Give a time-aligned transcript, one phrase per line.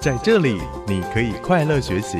[0.00, 2.18] 在这里，你可以快乐学习；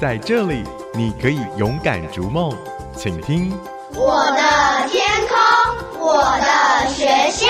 [0.00, 2.50] 在这里，你可以勇敢逐梦。
[2.96, 3.50] 请听
[3.92, 5.36] 我的天空，
[6.00, 7.46] 我的学校。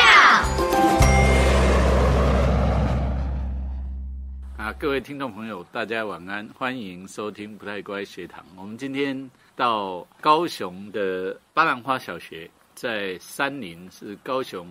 [4.56, 8.44] 啊，各位听众朋友，大家晚安，欢迎收听不太乖学堂。
[8.56, 14.66] 我们今天到高雄的巴兰花小学，在三林，是高雄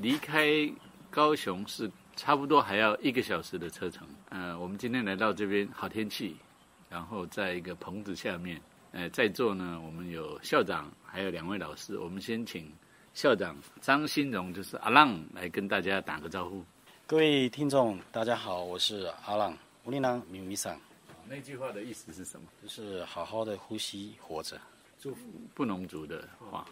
[0.00, 0.46] 离开
[1.10, 4.04] 高雄是差不多还要一个小时的车程。
[4.30, 6.36] 呃，我们今天来到这边，好天气，
[6.90, 11.96] 然后在一个棚子下面，呃，在座呢，我们有校长，还有两位老师。
[11.96, 12.72] 我们先请
[13.14, 16.64] 校长张新荣，就是阿浪，来跟大家打个招呼。
[17.06, 20.76] 各位听众，大家好，我是阿浪吴林郎米米桑。
[21.28, 22.48] 那句话的意思是什么？
[22.60, 24.60] 就是好好的呼吸，活着。
[24.98, 25.20] 祝福
[25.54, 26.66] 布农族的话。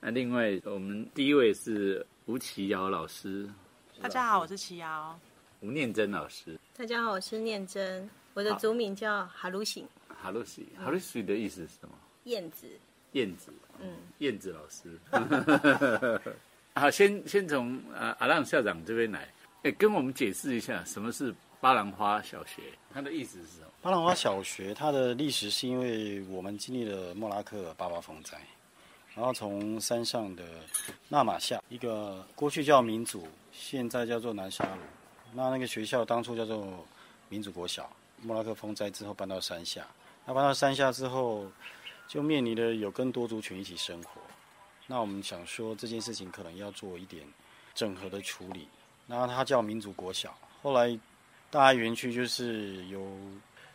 [0.00, 3.48] 那另外，我们第一位是吴奇尧老师。
[4.00, 5.18] 大家好，我是齐瑶。
[5.60, 9.86] 吴念真老师，大家好，我是念真，我的族名叫哈鲁醒。
[10.08, 11.94] 哈鲁西，哈鲁西的意思是什么？
[12.24, 12.68] 燕子。
[13.12, 16.20] 燕子，嗯，燕子老师。
[16.74, 19.28] 好，先先从啊阿浪校长这边来，
[19.64, 23.66] 哎，跟我们解释一下什么是巴兰花小学，它的意思是什么？
[23.82, 28.40] 巴兰花小学它的历史是因为我们经历了莫拉克八八风灾，
[29.14, 30.44] 然后从山上的
[31.08, 34.82] 纳马夏，一个过去叫民主，现在叫做南沙鲁。
[35.32, 36.86] 那那个学校当初叫做
[37.28, 37.90] 民主国小，
[38.22, 39.86] 莫拉克风灾之后搬到山下，
[40.24, 41.46] 那搬到山下之后，
[42.06, 44.20] 就面临了有跟多族群一起生活。
[44.86, 47.22] 那我们想说这件事情可能要做一点
[47.74, 48.68] 整合的处理。
[49.06, 50.98] 那它叫民主国小，后来
[51.50, 53.18] 大爱园区就是由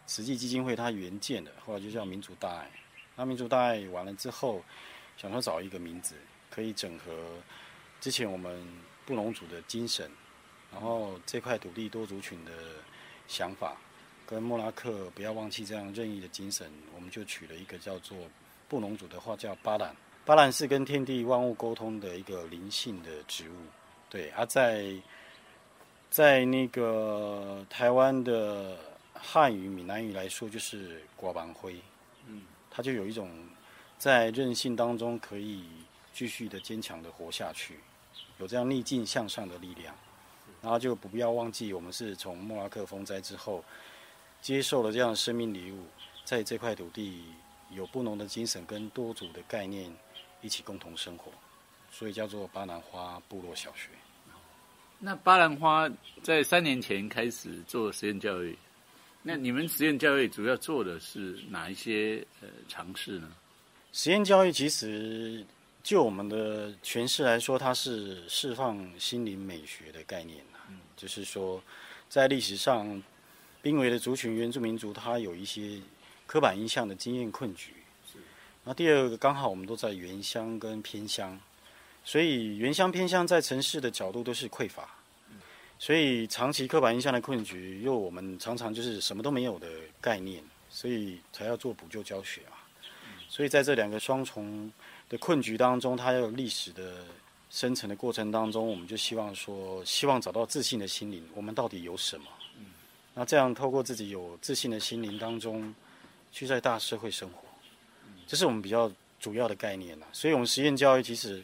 [0.05, 2.71] 慈济基金会它原建的，后来就叫民主大爱。
[3.15, 4.61] 那民主大爱完了之后，
[5.17, 6.15] 想说找一个名字
[6.49, 7.11] 可以整合
[8.01, 8.65] 之前我们
[9.05, 10.09] 布农族的精神。
[10.71, 12.51] 然后这块土地多族群的
[13.27, 13.77] 想法，
[14.25, 18.17] 跟莫拉克不要忘记这样任意的精神，我们就取了一个叫做
[18.67, 19.95] 布农族的话叫巴兰。
[20.25, 23.53] 巴兰是跟天地万物沟通的一个灵性的植物。
[24.09, 24.95] 对，而在
[26.09, 28.75] 在那个台湾的
[29.13, 31.79] 汉语、闽南语来说，就是瓜板灰。
[32.25, 33.29] 嗯，它就有一种
[34.03, 35.63] 在韧性当中可以
[36.13, 37.79] 继续的坚强的活下去，
[38.37, 39.95] 有这样逆境向上的力量。
[40.61, 43.63] 然后就不要忘记，我们是从莫拉克风灾之后
[44.41, 45.85] 接受了这样的生命礼物，
[46.25, 47.23] 在这块土地
[47.71, 49.89] 有不农的精神跟多组的概念
[50.41, 51.31] 一起共同生活，
[51.89, 53.87] 所以叫做巴兰花部落小学。
[54.99, 55.89] 那巴兰花
[56.21, 58.57] 在三年前开始做实验教育，
[59.21, 63.31] 那你们实验教育主要做的是哪一些呃尝试呢？
[63.93, 65.45] 实验教育其实
[65.83, 70.43] 就我们的诠释来说，它是释放心灵美学的概念。
[70.67, 71.61] 嗯就是说，
[72.09, 73.03] 在历史上，
[73.61, 75.79] 濒危的族群原住民族，它有一些
[76.25, 77.73] 刻板印象的经验困局。
[78.11, 78.17] 是。
[78.63, 81.39] 那第二个，刚好我们都在原乡跟偏乡，
[82.03, 84.89] 所以原乡偏乡在城市的角度都是匮乏。
[85.77, 89.67] 所以长期刻板印象的困局，又我们常常就是什么都没有的
[90.01, 92.52] 概念，所以才要做补救教学嘛。
[93.33, 94.71] 所以在这两个双重
[95.09, 97.03] 的困局当中，它要有历史的。
[97.49, 101.23] 生成的过程当中，我们就希望说，希望找到自信的心灵。
[101.35, 102.25] 我们到底有什么？
[103.13, 105.71] 那这样透过自己有自信的心灵当中，
[106.31, 107.43] 去在大社会生活，
[108.25, 110.07] 这是我们比较主要的概念呐。
[110.11, 111.43] 所以，我们实验教育其实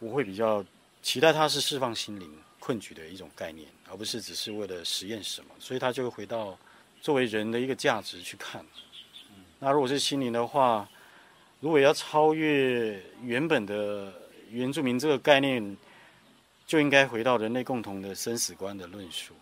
[0.00, 0.64] 我会比较
[1.00, 5.50] 期待它是释放心灵困局的一种概念，而不是只是为了实验什么。
[5.60, 6.58] 所以，它就会回到
[7.00, 8.66] 作为人的一个价值去看。
[9.60, 10.88] 那如果是心灵的话，
[11.60, 14.12] 如果要超越原本的。
[14.48, 15.76] 原住民这个概念
[16.68, 19.34] 就应该回到人类共同的生死观的论述，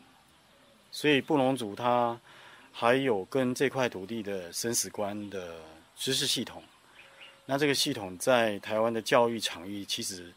[0.90, 2.18] 所以布农族他
[2.72, 5.56] 还有跟这块土地的生死观的
[5.94, 6.62] 知识系统，
[7.44, 10.32] 那这个系统在台湾的教育场域其实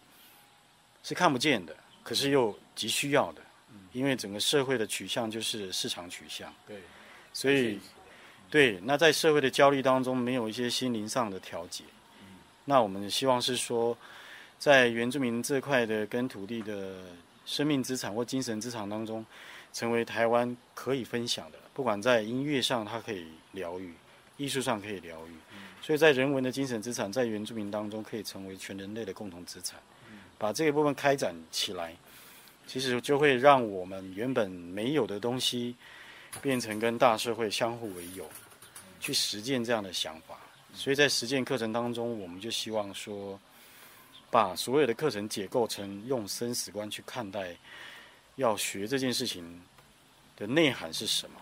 [1.02, 1.74] 是看不见的，
[2.04, 3.42] 可是又急需要的，
[3.94, 6.82] 因为整个社会的取向就是市场取向，对，
[7.32, 7.80] 所以
[8.50, 11.84] 对，那在社会的焦虑当中没有一些心灵上的调节，
[12.66, 13.98] 那我们希望是说。
[14.60, 16.96] 在原住民这块的跟土地的
[17.46, 19.24] 生命资产或精神资产当中，
[19.72, 21.60] 成为台湾可以分享的。
[21.76, 23.92] 不管在音乐上，它可以疗愈；
[24.36, 25.32] 艺术上可以疗愈。
[25.80, 29.80] 所以在人文的精神资产，在原住民当中可以成为全人类的共同资产。
[30.40, 31.96] 把这个部分开展起来，
[32.66, 35.76] 其实就会让我们原本没有的东西，
[36.42, 38.30] 变成跟大社会相互为友，
[39.00, 40.38] 去实践这样的想法。
[40.74, 43.40] 所以在实践课程当中，我们就希望说。
[44.30, 47.56] 把所有的课程解构成用生死观去看待，
[48.36, 49.62] 要学这件事情
[50.36, 51.40] 的内涵是什么？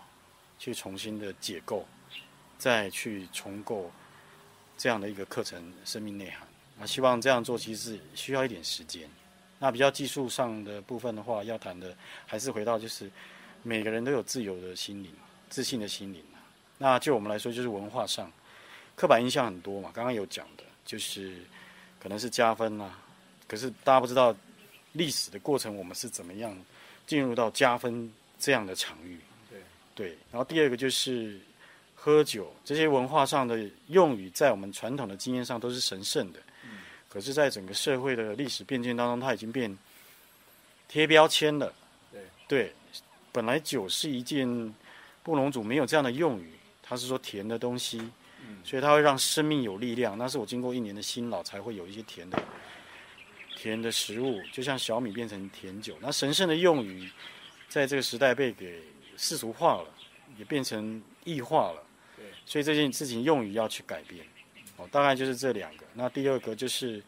[0.56, 1.84] 去重新的解构，
[2.58, 3.90] 再去重构
[4.78, 6.46] 这样的一个课程生命内涵。
[6.78, 9.10] 那，希望这样做其实是需要一点时间。
[9.58, 11.92] 那比较技术上的部分的话，要谈的
[12.24, 13.10] 还是回到就是
[13.66, 15.10] 每个人都有自由的心灵、
[15.50, 16.22] 自信的心灵
[16.78, 18.30] 那就我们来说，就是文化上
[18.94, 19.90] 刻板印象很多嘛。
[19.92, 21.38] 刚刚有讲的，就是
[22.00, 22.96] 可能是加分啊，
[23.48, 24.32] 可是大家不知道
[24.92, 26.56] 历史的过程，我们是怎么样
[27.08, 29.18] 进入到加分这样的场域。
[29.50, 29.58] 对
[29.96, 30.18] 对。
[30.30, 31.40] 然后第二个就是
[31.96, 36.38] 喝酒这些文化上的用语，在我们传统的经验上都是神圣的。
[37.08, 39.76] 可是，在整个社会的历史变迁当中，它已经变
[40.86, 41.72] 贴标签了。
[42.12, 42.72] 对对，
[43.36, 44.48] 本来酒是一件
[45.22, 46.52] 布农族没有这样的用语，
[46.82, 48.00] 它是说甜的东西，
[48.64, 50.16] 所以它会让生命有力量。
[50.16, 52.42] 那是我经过一年的辛劳才会有一些甜的
[53.54, 55.98] 甜的食物，就像小米变成甜酒。
[56.00, 57.10] 那神圣的用语，
[57.68, 58.82] 在这个时代被给
[59.18, 59.88] 世俗化了，
[60.38, 61.82] 也变成异化了。
[62.16, 64.24] 对，所以这件事情用语要去改变。
[64.78, 65.84] 哦，大概就是这两个。
[65.92, 67.04] 那第二个就是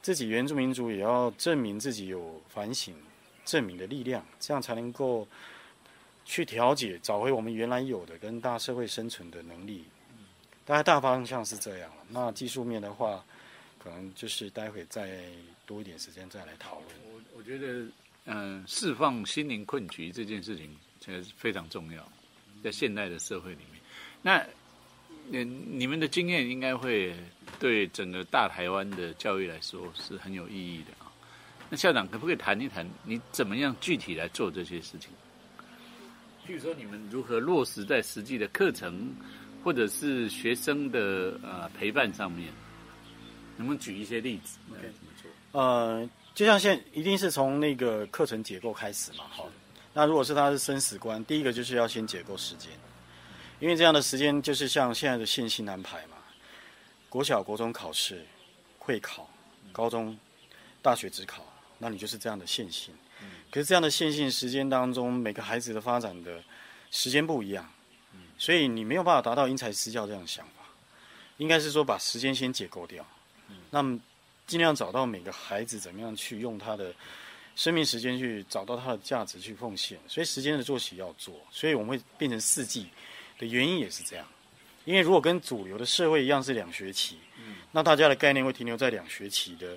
[0.00, 2.94] 自己原住民族也要证明自己有反省、
[3.44, 5.26] 证明的力量，这样才能够
[6.24, 9.84] 去调解、找回我们原来有的跟大社会生存的能力。
[10.64, 11.92] 大概大方向是这样。
[12.08, 13.22] 那技术面的话，
[13.78, 15.20] 可能就是待会再
[15.66, 16.86] 多一点时间再来讨论。
[17.12, 17.86] 我我觉得，
[18.24, 22.02] 嗯，释放心灵困局这件事情其实非常重要，
[22.62, 23.82] 在现代的社会里面。
[24.22, 24.42] 那
[25.32, 27.14] 嗯，你们的经验应该会
[27.58, 31.03] 对整个大台湾的教育来说是很有意义的。
[31.74, 35.10] 那校长可不可以谈一谈，你怎么样具体来做这些事情？
[36.46, 39.12] 譬如说，你们如何落实在实际的课程，
[39.64, 42.52] 或者是学生的呃陪伴上面？
[43.56, 44.56] 能不能举一些例子？
[44.70, 45.60] 该怎么做？
[45.60, 49.50] 呃，就像现一定是从那个课程结构开始嘛，好。
[49.92, 52.70] 那如果是他是生死观，第一个就是要先解构时间。
[53.58, 56.18] 因为这样的时间就是像现在的线性安排嘛，
[57.08, 58.24] 国小、国中考试、
[58.78, 59.28] 会考、
[59.72, 60.16] 高中、
[60.80, 61.44] 大学只考，
[61.78, 62.94] 那你就是这样的线性。
[63.50, 66.42] 可是这样的线性时间当中，每个孩子的发展的
[66.90, 67.68] 时间不一样，
[68.38, 70.52] 所以你没有办法达到因材施教这样的想法。
[71.38, 73.06] 应该是说把时间先解构掉，
[73.70, 73.98] 那么
[74.46, 76.94] 尽量找到每个孩子怎么样去用他的
[77.56, 79.98] 生命时间去找到他的价值去奉献。
[80.06, 82.88] 所以时间的作息要做，所以我们会变成四季。
[83.36, 84.24] 的原因也是这样，
[84.84, 89.76] 因为如果跟主流的社会一样是两学期，嗯，那大家的概念会停留在两学期的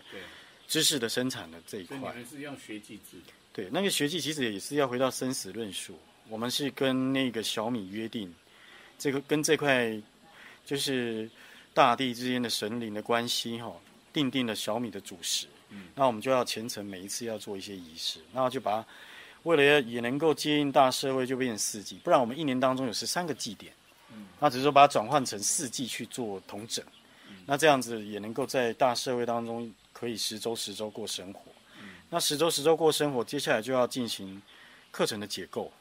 [0.68, 1.98] 知识的生产的这一块。
[2.12, 3.34] 还是要学技制的。
[3.54, 5.98] 对，那个学技其实也是要回到生死论述。
[6.30, 8.34] 我们是跟那个小米约定，
[9.00, 10.00] 这个跟这块
[10.66, 11.30] 就是
[11.74, 13.74] 大地之间的神灵的关系哈，
[14.12, 15.48] 定定了小米的主食。
[15.70, 18.86] 嗯，那我们就要虔诚每一次要做一些仪式，然后就把。
[19.44, 23.72] 为了要也能够接应大社会，就变成四季，不然我们一年当中有十三个祭典，
[24.42, 26.84] 那只是说把它转换成四季去做同整，
[27.46, 31.42] 那这样子也能够在大社会当中可以十周十周过生活，
[32.08, 34.40] 那十周十周过生活，接下来就要进行
[34.92, 35.74] 课程的解构，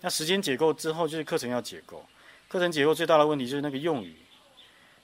[0.00, 2.02] 那时间解构之后就是课程要解构，
[2.48, 4.16] 课程解构最大的问题就是那个用语，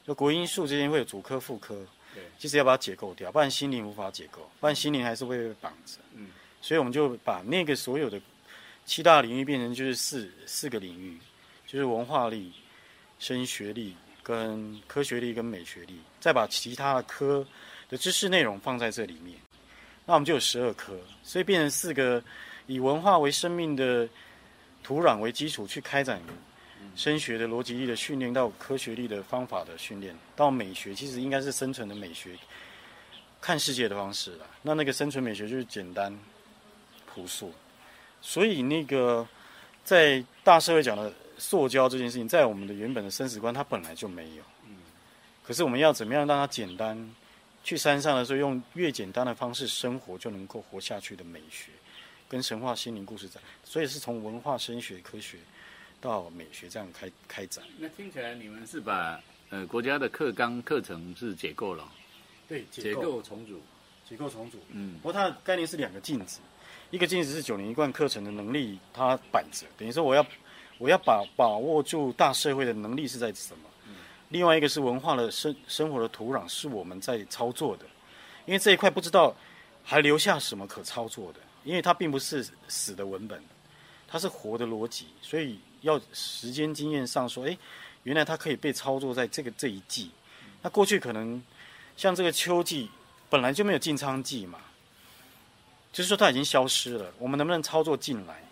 [0.06, 6.30] 就国音数之间会有主科副科，对，其实要把它解构掉，不然心灵无法解构，不然心灵还是会被绑着，嗯。
[6.62, 8.18] 所以我们就把那个所有的
[8.86, 11.20] 七大领域变成就是四四个领域，
[11.66, 12.54] 就是文化力、
[13.18, 17.46] 升学力、跟科学力跟美学力，再把其他的科
[17.88, 19.36] 的知识内容放在这里面，
[20.04, 22.22] 那我们就有十二科，所以变成四个
[22.66, 24.08] 以文化为生命的
[24.82, 26.20] 土壤为基础去开展
[26.94, 32.36] 升学的逻辑力的训练，到科学力的方法的训练，到美学其实应该是生存的美学，
[33.40, 34.46] 看世界的方式了。
[34.62, 36.16] 那那个生存美学就是简单。
[37.18, 37.50] 朴素，
[38.20, 39.26] 所以那个
[39.82, 44.42] 在大社会讲的塑胶这件事情，在我们的原本的生死观，它本来就没有。
[44.66, 44.76] 嗯。
[45.42, 47.10] 可是我们要怎么样让它简单？
[47.66, 51.72] 去山上的时候，用越简单的方式生活，就能够活下去的美学，
[52.28, 53.42] 跟神话心灵故事展。
[53.64, 55.38] 所以是从文化、声学、科学
[56.00, 57.64] 到美学这样开开展。
[57.76, 59.20] 那听起来你们是把
[59.50, 61.90] 呃国家的课纲课程是解构了？
[62.46, 63.60] 对，解构重组，
[64.08, 64.60] 结构重组。
[64.70, 64.94] 嗯。
[65.02, 66.38] 不过它的概念是两个镜子。
[66.92, 70.24] 一个镜子是九年一贯课程的能力，它板着，等于说我要
[70.78, 73.65] 我要把把握住大社会的能力是在什么？
[74.28, 77.84] 另外一个是文化的生生活的土壤是我们在操作的，
[78.44, 79.34] 因为这一块不知道
[79.84, 83.42] 还留下什么可操作的，因为它并不是死的文本，
[84.08, 87.56] 它是活的逻辑，所以要时间经验上说，哎，
[88.02, 90.10] 原来它可以被操作在这个这一季，
[90.62, 91.42] 那过去可能
[91.96, 92.90] 像这个秋季
[93.30, 94.58] 本来就没有进仓季嘛。
[95.92, 98.42] 就是说它已经消失了，我们能不能操作进来？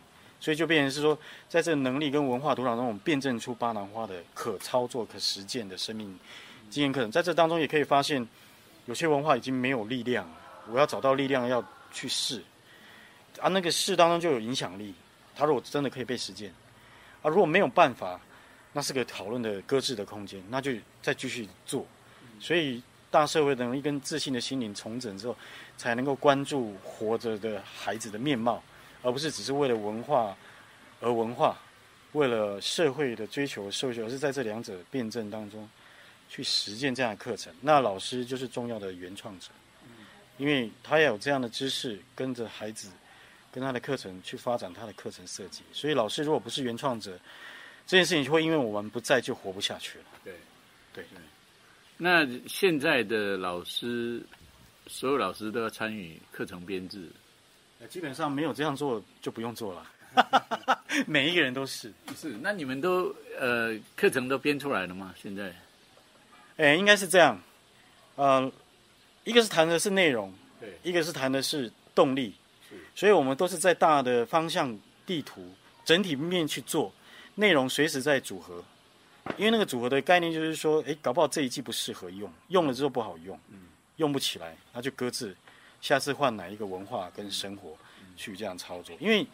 [0.45, 6.19] 所以就变成是说，在这个能力跟文化土壤中，我们辩证出巴南花的可操作、可实践的生命
[6.69, 7.11] 经验课程。
[7.11, 8.29] 在这当中，也可以发现，
[8.85, 10.37] 有些文化已经没有力量了，
[10.71, 12.43] 我要找到力量要去试，
[13.41, 14.95] 啊，那个试当中就有影响力。
[15.35, 16.53] 它如果真的可以被实践，
[17.23, 18.21] 啊，如果没有办法，
[18.75, 21.87] 那是个讨论的搁置的空间，那就再继续做。
[22.39, 25.35] 所以，大社会能力跟自信的心灵重整之后，
[25.79, 28.63] 才能够关注活着的孩子的面貌，
[29.05, 30.37] 而不是只是为了文化
[31.01, 31.57] 而文化，
[32.15, 35.69] 为了社会的追求社会，而是在这两者辩证当中
[36.29, 37.55] 去实践这样的课程。
[37.61, 39.51] 那老师就是重要的原创者，
[40.39, 42.91] 因为他要有这样的知识，跟着孩子。
[43.53, 47.17] 跟他的课程去发展他的课程设计，所以老师如果不是原创者，
[47.87, 50.05] 这件事情就会因为我们不在就活不下去了。
[50.25, 50.35] 对，
[50.93, 51.05] 对。
[51.97, 54.21] 那现在的老师，
[54.89, 57.09] 所有老师都要参与课程编制，
[57.89, 59.87] 基本上没有这样做就不用做了。
[61.07, 62.31] 每一个人都是是。
[62.41, 65.15] 那你们都呃课程都编出来了吗？
[65.21, 65.55] 现在？
[66.57, 67.41] 哎，应该是这样。
[68.17, 68.51] 呃，
[69.25, 72.35] 一个是谈的是内容，对，一个是谈的是动力。
[72.95, 75.53] 所以我们都是在大的方向地图
[75.85, 76.93] 整体面去做，
[77.35, 78.63] 内容随时在组合，
[79.37, 83.59] 因为那个组合的概念就是说，哎，搞不好这一季不适合用，用了之后不好用，嗯
[83.97, 85.37] 用不起来，那就搁置，
[85.85, 87.77] 下次换哪一个文化跟生活
[88.17, 88.97] 去这样操作。
[88.99, 89.27] 因为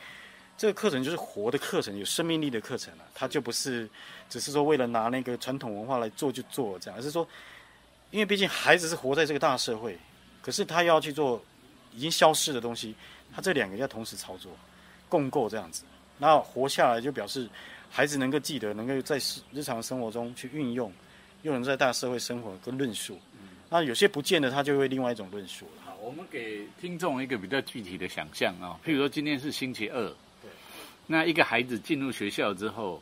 [0.59, 3.88] 这个课程就是活的课程，有生命力的课程啊，它就不是
[4.28, 7.25] 只是说为了拿那个传统文化来做就做这样，而是说，
[8.11, 9.97] 因为毕竟孩子是活在这个大社会，
[10.42, 11.40] 可是他要去做
[11.95, 12.97] 已经消失的东西。
[13.33, 14.50] 他这两个要同时操作，
[15.09, 15.85] 共构这样子，
[16.19, 17.49] 那活下来就表示
[17.88, 19.21] 孩子能够记得，能够在
[19.52, 20.92] 日常生活中去运用，
[21.42, 23.16] 又能在大社会生活跟论述。
[23.69, 25.80] 那有些不见得，他就会另外一种论述了。
[26.11, 30.09] 好，我们给听众一个比较具体的想象啊，譬如说今天是星期二，
[30.43, 30.50] 对，
[31.07, 33.00] 那一个孩子进入学校之后，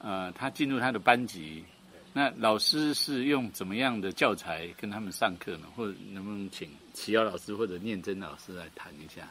[0.00, 1.64] 呃，他进入他的班级，
[2.12, 5.68] 那老师是用怎么样的教材跟他们上课呢？
[5.76, 9.30] 或者能不能请齐瑶老师或者念真老师来谈一下？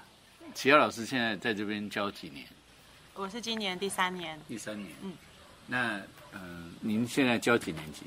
[0.54, 2.46] 齐瑶老师现在在这边教几年？
[3.16, 4.40] 我是今年第三年。
[4.48, 5.12] 第三年，嗯，
[5.68, 8.04] 那嗯，您现在教几年级？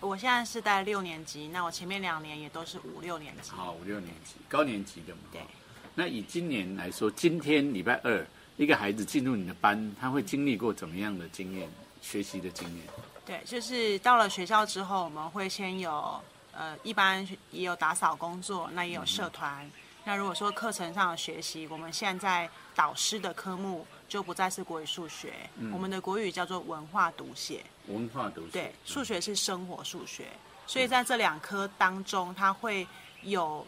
[0.00, 3.50] 我现在是带六年级，那我前面两年也都是五六年级。
[3.50, 5.20] 好，五六年级，高年级的嘛。
[5.30, 5.40] 对。
[5.94, 8.26] 那以今年来说，今天礼拜二，
[8.56, 11.68] 一个孩子进入你的班，他会经历过怎么样的经验？
[12.00, 12.86] 学习的经验？
[13.26, 16.18] 对，就是到了学校之后，我们会先有
[16.52, 19.70] 呃，一般也有打扫工作，那也有社团。
[20.04, 25.32] 那如果说课程上的学习，我们现在导师的科目就不再是国语、数学，
[25.72, 27.64] 我们的国语叫做文化读写。
[27.86, 28.50] 文化读写。
[28.50, 30.24] 对，数学是生活数学，
[30.66, 32.84] 所以在这两科当中，它会
[33.22, 33.64] 有，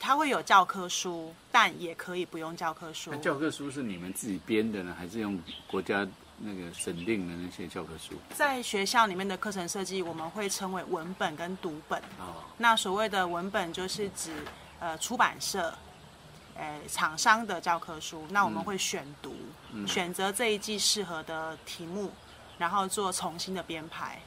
[0.00, 3.12] 它会有教科书，但也可以不用教科书。
[3.12, 6.04] 那教科书是你们自己编的呢，还是用国家
[6.38, 8.14] 那个审定的那些教科书？
[8.34, 12.00] 在学校里面的课程设计，我们会称为文本跟读本。
[12.18, 12.42] 哦。
[12.58, 14.32] 那所谓的文本就是指。
[14.78, 15.72] 呃，出版社，
[16.58, 19.34] 呃，厂商的教科书，那我们会选读，
[19.86, 22.10] 选择这一季适合的题目，
[22.56, 24.18] 然后做重新的编排。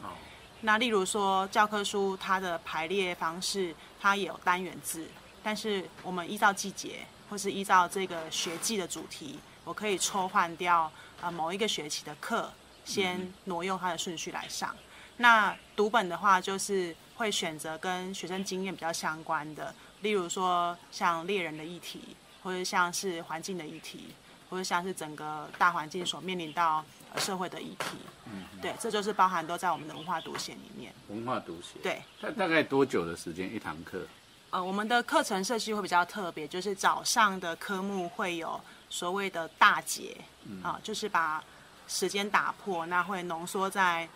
[0.61, 5.07] 那例如说教科书它的排列方式，它也有单元字，
[5.41, 12.51] 但是我们依照季节或是依照这个学季的主题，我可以抽换掉呃某一个学期的课，
[12.85, 14.75] 先挪用它的顺序来上。
[15.21, 19.75] 那读本的话，就是会选择跟学生经验比较相关的。
[20.01, 24.15] 例如说，像猎人的议题，或者像是环境的议题，
[24.49, 26.85] 或者像是整个大环境所面临到
[27.17, 27.97] 社会的议题，
[28.31, 30.93] 嗯，对，这就是包含都在我们的文化读写里面。
[31.09, 32.01] 文化读写，对。
[32.21, 34.07] 大大概多久的时间一堂课？
[34.51, 38.59] 呃，我们的课程设计会比较特别，就是早上的科目会有
[38.89, 40.15] 所谓的大节，
[40.63, 41.43] 啊，就是把
[41.89, 44.07] 时间打破，那会浓缩在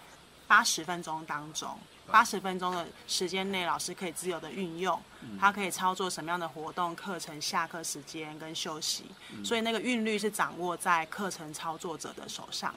[0.54, 1.68] 八十分钟当中。
[2.12, 5.02] 八十分钟的时间内，老师可以自由的运用，
[5.40, 9.06] 他可以操作什么样的活动、课程、下课时间跟休息，
[9.44, 12.76] 所以那个韵律是掌握在课程操作者的手上。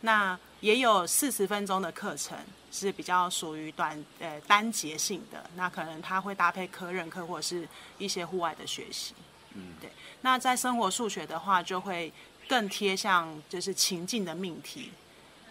[0.00, 2.36] 那也有四十分钟的课程
[2.72, 9.14] 是比较属于短呃单节性的，那可能他会搭配科任课或者是一些户外的学习。
[9.54, 9.92] 嗯，对。
[10.22, 12.12] 那在生活数学的话，就会
[12.48, 14.90] 更贴向就是情境的命题。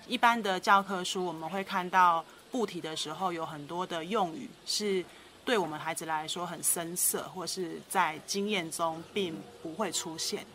[0.07, 2.23] 一般的教科书我们会看到。
[2.51, 5.01] 布题的时候有很多的用语是
[5.45, 10.45] 对我们孩子来说很生涩，或是在经验中并不会出现，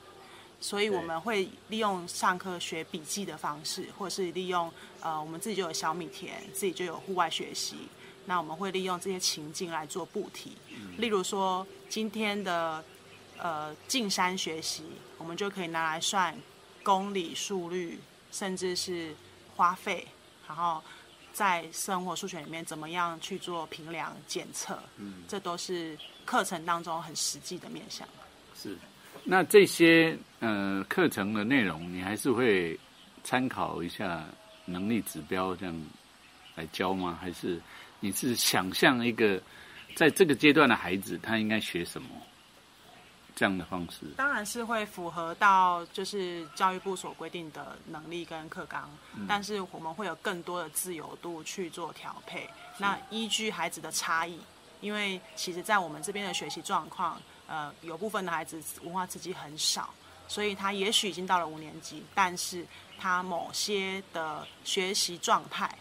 [0.61, 7.77] 所以我们会利用上课学笔记的方式，或是利用呃我们自己就有小米田，自己就有户外学习，
[8.27, 10.53] 那我们会利用这些情境来做布题。
[10.99, 12.85] 例如说今天的
[13.39, 14.83] 呃进山学习，
[15.17, 16.37] 我们就可以拿来算
[16.83, 17.99] 公里速率，
[18.31, 19.17] 甚至是
[19.57, 20.07] 花费，
[20.47, 20.83] 然后
[21.33, 28.07] 在生活数学里面怎么样去做评量检测，嗯，这都是课程当中很实际的面向。
[28.55, 28.77] 是，
[29.25, 32.79] 那这些呃课程的内容，你还是会
[33.25, 34.25] 参考一下
[34.65, 35.87] 能力指标这样
[36.55, 37.19] 来教吗？
[37.21, 37.61] 还是
[38.01, 39.41] 你是想象一个
[39.95, 42.09] 在这个阶段的孩子他应该学什么
[43.37, 44.07] 这样的方式？
[44.17, 48.91] 当然是会符合到就是教育部所规定的能力跟课纲，
[49.29, 52.51] 但是我们会有更多的自由度去做调配。
[52.79, 54.41] 那依据孩子的差异，
[54.81, 57.23] 因为其实在我们这边的学习状况。
[57.49, 59.95] 呃，有部分的孩子文化刺激很少，
[60.27, 62.67] 所以他也许已经到了五年级，但是
[62.99, 65.73] 他某些的学习状态，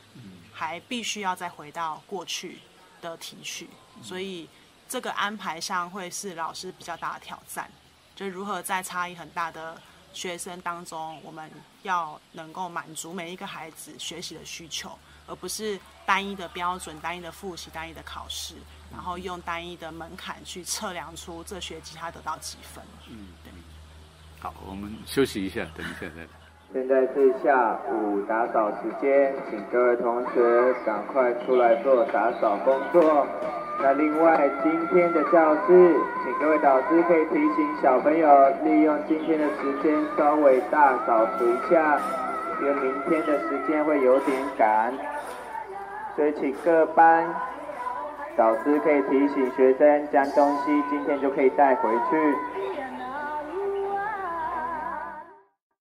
[0.53, 2.59] 还必须要再回到过去
[3.01, 3.67] 的提取，
[4.03, 4.47] 所以
[4.88, 7.70] 这个安排上会是老师比较大的挑战，
[8.15, 9.75] 就如何在差异很大的
[10.13, 11.50] 学生当中，我们
[11.84, 18.56] 要能够满足每一个孩子学习的需求，而不是单一的标准、单一的复习、单一的考试。
[18.94, 22.82] 然后用单一的门槛去测量出这学期他得到几分。
[23.10, 23.51] 嗯，对。
[24.39, 26.27] 好，我们休息一下，等一下再来。
[26.72, 33.27] 现在是下午打扫时间，请各位同学赶快出来做打扫工作。
[33.82, 42.00] 那另外，今天的教室，请各位导师可以提醒小朋友利用今天的时间稍微大扫除一下，
[42.62, 44.94] 因为明天的时间会有点赶，
[46.15, 47.27] 所以请各班。
[48.38, 52.36] 导师可以提醒学生将东西今天就可以带回去。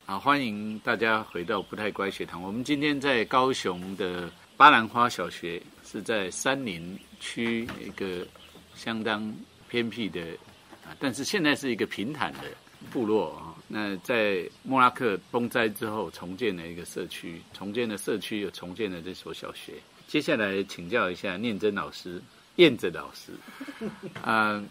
[0.07, 2.41] 好，欢迎大家回到不太乖学堂。
[2.41, 5.61] 我们今天在高雄的巴兰花小学，
[5.95, 8.27] 是在山林区一个
[8.75, 9.33] 相当
[9.69, 10.21] 偏僻的
[10.85, 12.41] 啊，但是现在是一个平坦的
[12.91, 13.55] 部落啊。
[13.69, 19.75] 那在莫拉克崩灾之后重建了一个社区，重建了社区又重建了这所小学。
[20.09, 22.21] 接下来请教一下念真老师。
[22.57, 23.33] 燕子老师，
[24.23, 24.63] 啊，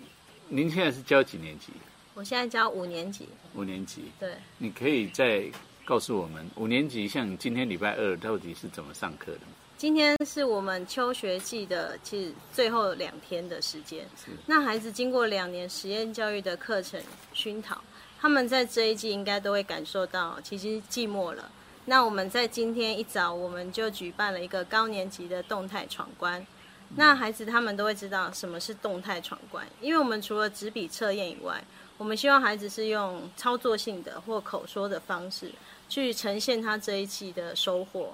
[0.48, 1.68] 您现在是教几年级？
[2.14, 3.28] 我现在教五年级。
[3.56, 4.04] 五年级。
[4.18, 4.36] 对。
[4.58, 5.44] 你可以再
[5.84, 9.42] 告诉我们，五年级像今天礼拜二到底是怎么上课的？
[9.84, 14.08] 今天是我们秋学季的其实最后两天的时间。
[14.46, 16.98] 那孩子经过两年实验教育的课程
[17.34, 17.78] 熏陶，
[18.18, 21.52] 他们在这一季应该都会感受到，其实寂寞了。
[21.84, 26.48] 那我们在今天一早，我们就举办了一个高年级的动态闯关。
[26.96, 31.62] 那孩子他们都会知道什么是动态闯关，因为我们除了纸笔测验以外，
[31.98, 35.52] 我们希望孩子是用操作性的或口说的方式
[35.90, 38.14] 去呈现他这一季的收获。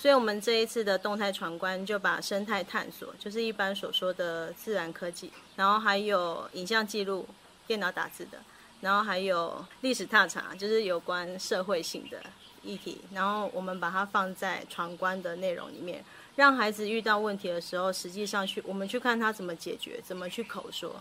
[0.00, 7.28] 所以，我们这一次的动态闯关就把生态探索，就是一般所说的自然科技，然后还有影像记录、
[7.66, 8.38] 电脑打字的，
[8.80, 12.18] 然后还有历史踏查，就是有关社会性的
[12.62, 16.02] 议题，然后我们把它放在闯关的内容里面。
[16.34, 20.96] 让孩子遇到问题的时候，实际上去我们去看他怎么解决，怎么去口说。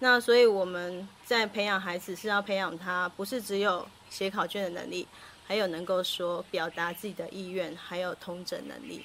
[0.00, 5.08] 那所以我们在培养孩子是要培养他，不是只有写考卷的能力，
[5.46, 9.04] 还有能够说表达自己的意愿，还有通整能力。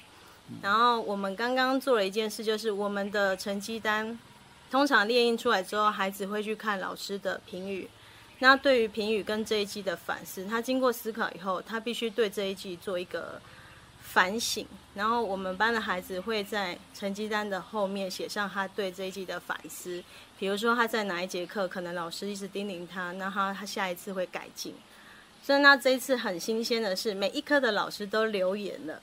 [0.62, 4.18] 然后我们刚刚做了一件事，就是我们的成绩单
[4.70, 7.88] 通常列印出来之后，孩子会去看老师的评语。
[8.38, 13.40] 那对于评语跟这一季的反思，他经过思考以后，他必须对这一季做一个。
[14.00, 20.02] 反省，然后我们班的孩子会在成绩单的后面写上他对这一季的反思，
[20.38, 24.74] 比如说他在哪一节课可能老师一直叮咛他，那他他下一次会改进。
[25.48, 29.00] 所以那这一次很新鲜的是，每一科的老师都留言了，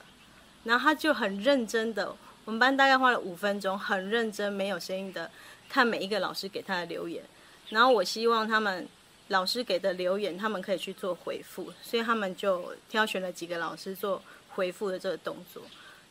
[0.62, 5.28] 然后他就很认真的，我们班大概花了五分钟，很认真没有声音的
[5.68, 7.24] 看每一个老师给他的留言，
[7.70, 8.86] 然后我希望他们
[9.26, 14.22] 老师给的留言，他们可以去做回复，所以他们就挑选了几个老师做。
[14.50, 15.62] 回复的这个动作，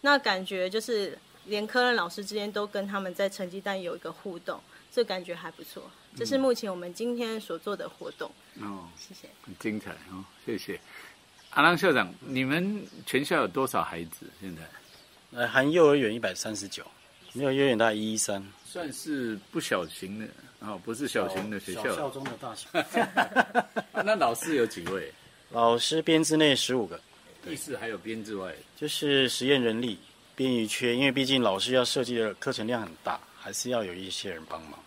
[0.02, 5.90] 那感觉就是连科任老师之间都跟他们在成绩单有一个互动，这感觉还不错。
[6.16, 8.32] 这是目前我们今天所做的活动。
[8.62, 10.80] 哦，谢谢，很精彩哦，谢谢。
[11.52, 14.26] 阿郎校长，你们全校有多少孩子？
[14.42, 14.62] 现在？
[15.32, 16.86] 呃，含幼儿园一百三十九，
[17.34, 20.28] 没有幼儿园大概一一三，算是不小型的
[20.60, 22.70] 哦，不是小型的学校，校中的大小。
[24.04, 25.12] 那老师有几位？
[25.52, 27.00] 老师编制内十五个。
[27.48, 30.00] 意思还有编制外，就是实验人力
[30.36, 34.80] 编余缺，因为毕竟老师要设计的课程量很大，还是要有一些人帮忙，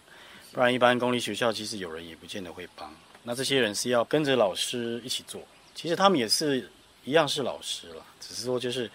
[0.52, 2.92] 不然一般公立学校其实有人也不见得会帮。
[3.22, 5.42] 那这些人是要跟着老师一起做，
[5.74, 6.70] 其实他们也是
[7.04, 8.90] 一样是老师了，只是说就是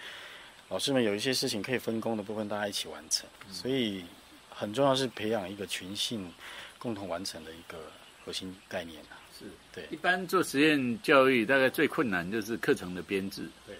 [0.68, 3.28] 老师们有一些事情可以分工的部分，大家一起完成。
[3.52, 4.04] 所以
[4.48, 6.32] 很重要是培养一个群性
[6.78, 7.78] 共同完成的一个
[8.24, 9.20] 核心概念啊。
[9.38, 13.48] 是对一般做实验教育，大概最困难就是课程的编制。
[13.66, 13.76] 对，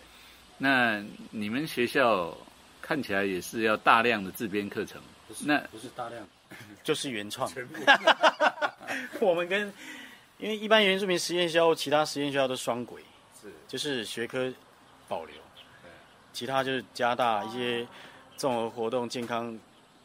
[0.58, 2.37] 那你们学校
[2.82, 5.00] 看起来也是要大量的自编课程。
[5.28, 6.26] 不是那不是大量，
[6.84, 7.50] 就是原创。
[9.20, 9.72] 我们跟
[10.38, 13.02] 因为一般原住民实验学校、其他实验学校都双轨，
[13.42, 13.48] 是。
[13.66, 14.52] 就是学科
[15.08, 15.34] 保留，
[16.32, 17.86] 其他就是加大一些
[18.36, 19.58] 综合活动、健康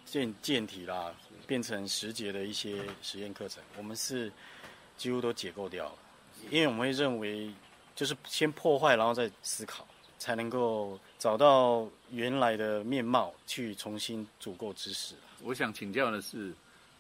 [0.06, 1.14] 健健体啦，
[1.46, 3.62] 变成十节的一些实验课程。
[3.78, 4.32] 我们是
[4.98, 5.96] 几乎都解构掉了，
[6.50, 7.52] 因为我们会认为
[7.96, 9.86] 就是先破坏，然后再思考，
[10.18, 15.16] 才能够找到原来的面貌，去重新组构知识。
[15.42, 16.54] 我想请教的是，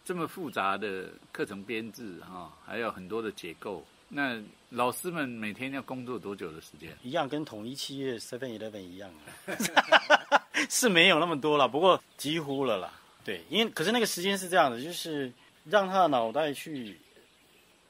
[0.10, 4.42] 这么复杂的课程编制哈、还有很多的结构，那
[4.72, 6.98] 老师们每天要工作多久的时间？
[7.04, 12.92] 一样跟统一企业 Seven Eleven 一样啊， 是没有那么多了，不过几乎了啦。
[13.24, 15.32] 对，因为可是那个时间是这样的，就是
[15.66, 17.00] 让他的脑袋去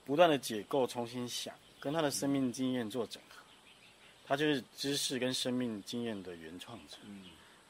[0.04, 3.42] 不断的解构、重新想，跟他的生命经验做整合。
[4.28, 6.98] 他就是知识跟生命经验的原创者，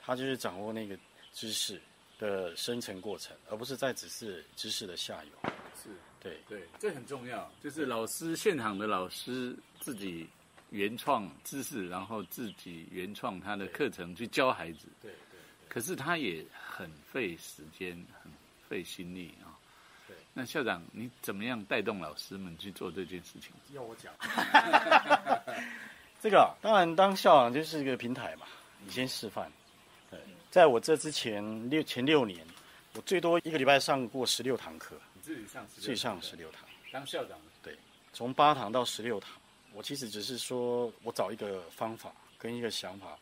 [0.01, 0.97] 他就是掌握那个
[1.33, 1.79] 知识
[2.19, 5.51] 的生成过程，而不是在只是知识的下游。
[5.81, 5.89] 是
[6.21, 10.27] 对，对，这很重要，就是老师现场的老师自己
[10.69, 14.89] 原创知识，然后自己原创他的课程去教孩子。
[15.01, 15.39] 对对。
[15.69, 18.29] 可是他也很费时间，很
[18.67, 19.55] 费心力啊。
[20.05, 20.17] 对。
[20.33, 23.53] 那校长，你怎么样带动老师们去做这件事情？
[23.73, 24.13] 要我讲？
[26.21, 28.45] 这个啊当然当校长就是一个平台嘛，
[28.83, 29.49] 你先示范。
[30.49, 32.45] 对，在我这之前六前六年，
[32.93, 37.77] 我最多一个礼拜上过十六堂课，你自己上自己上十六堂，当校长对，
[38.13, 39.31] 从八堂到十六堂。
[39.73, 43.17] 我其实只是说我找一个方法跟一个想法，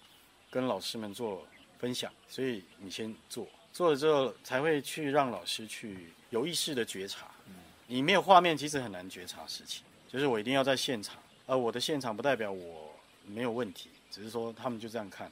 [0.50, 1.46] 跟老师们做
[1.78, 7.28] 分享，所以你先做，做了之后才会去让老师去有意识的觉察。
[7.48, 7.54] 嗯
[7.90, 9.82] 你没有画面，其实很难觉察事情。
[10.10, 12.94] 就是我一定要在现场，而我的现场不代表我
[13.26, 15.32] 没有问题，只是说他们就这样看。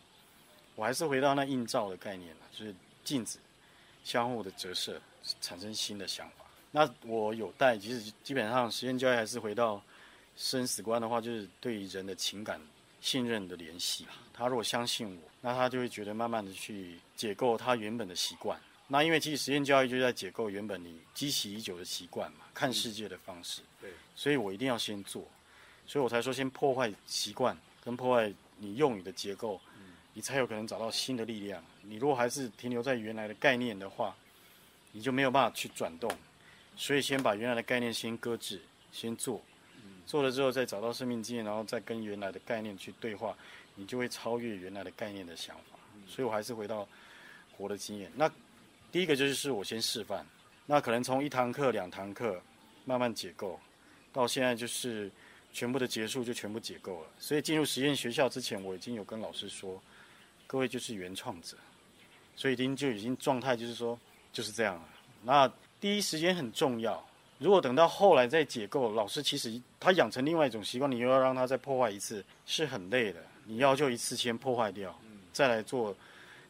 [0.76, 3.40] 我还是回到那映照的概念了，就是镜子
[4.04, 5.02] 相互的折射，
[5.42, 6.46] 产生新的想法。
[6.72, 9.82] 那我有带，其实基本上实验教育还是回到
[10.36, 12.60] 生死观的话，就是对于人的情感
[13.00, 14.06] 信任的联系。
[14.34, 18.60] 他如果相信我，那他就会觉得慢慢的去解构他原本的习惯。
[18.88, 23.62] 那因为其实实验教育就在解构原本你积习已久的习惯嘛，看世界的方式。
[23.82, 25.26] 对，所以我一定要先做，
[25.88, 29.60] 所以我才说先破坏习惯，跟破坏你用语的结构，
[30.16, 31.62] 你才有可能找到新的力量。
[31.84, 34.16] 你如果还是停留在原来的概念的话，
[34.94, 36.10] 你就没有办法去转动。
[36.78, 38.62] 所以先把原来的概念先搁置，
[38.94, 39.42] 先做，
[40.06, 43.38] 做了之后再找到生命经验，然后再跟原来的概念去对话，
[43.76, 45.78] 你就会超越原来的概念的想法。
[46.08, 46.88] 所以我还是回到
[47.58, 48.10] 活的经验。
[48.16, 48.32] 那
[48.92, 50.26] 第一个就是我先示范，
[50.66, 52.42] 那可能从一堂课、两堂课
[52.86, 53.60] 慢慢解构，
[54.14, 55.12] 到现在就是
[55.52, 57.08] 全部的结束就全部解构了。
[57.20, 59.82] 所以进入实验学校之前，我已经有跟老师说，
[60.48, 61.58] 各位就是原创者，
[62.36, 64.00] 所以已经就已经状态就是说
[64.32, 64.90] 就是这样了。
[65.24, 67.04] 那第一时间很重要，
[67.40, 73.24] 如果等到后来再解构，老师其实他养成另外一种习惯，你又要让他再破坏一次，是很累的。
[73.46, 74.98] 你要就一次先破坏掉，
[75.34, 75.96] 再来做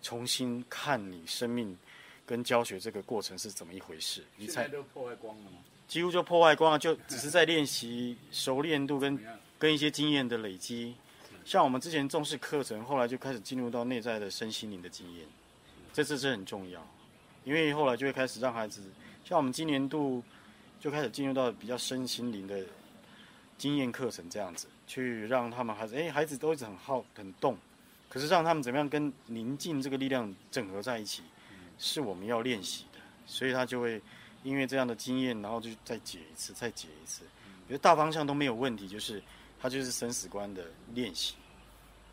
[0.01, 1.77] 重新看你生命
[2.25, 5.57] 跟教学这个过程是怎么一回事，你才都破坏光了吗？
[5.87, 9.19] 几乎就破坏光了，就只是在练习熟练度跟？
[9.57, 10.93] 跟一些经验的累积。
[11.45, 15.27] 像我们之前重视课程，后来就开始进入到内在的身心灵的经验，
[15.93, 16.85] 这这是很重要，
[17.43, 18.81] 因为后来就会开始让孩子，
[19.23, 20.23] 像我们今年度
[20.79, 22.65] 就开始进入到比较身心灵的
[23.59, 27.55] 经验课程这样子，去让他们孩子，哎，孩子都一直很好很动，
[28.09, 31.21] 可是让他们怎么样跟宁静这个力量整合在一起，
[31.77, 34.01] 是我们要练习的，所以他就会
[34.41, 37.21] 因为这样的经验，然后就再解一次，再解一次，
[37.67, 39.21] 觉得大方向都没有问题，就是
[39.65, 41.33] 它就是生死观的练习，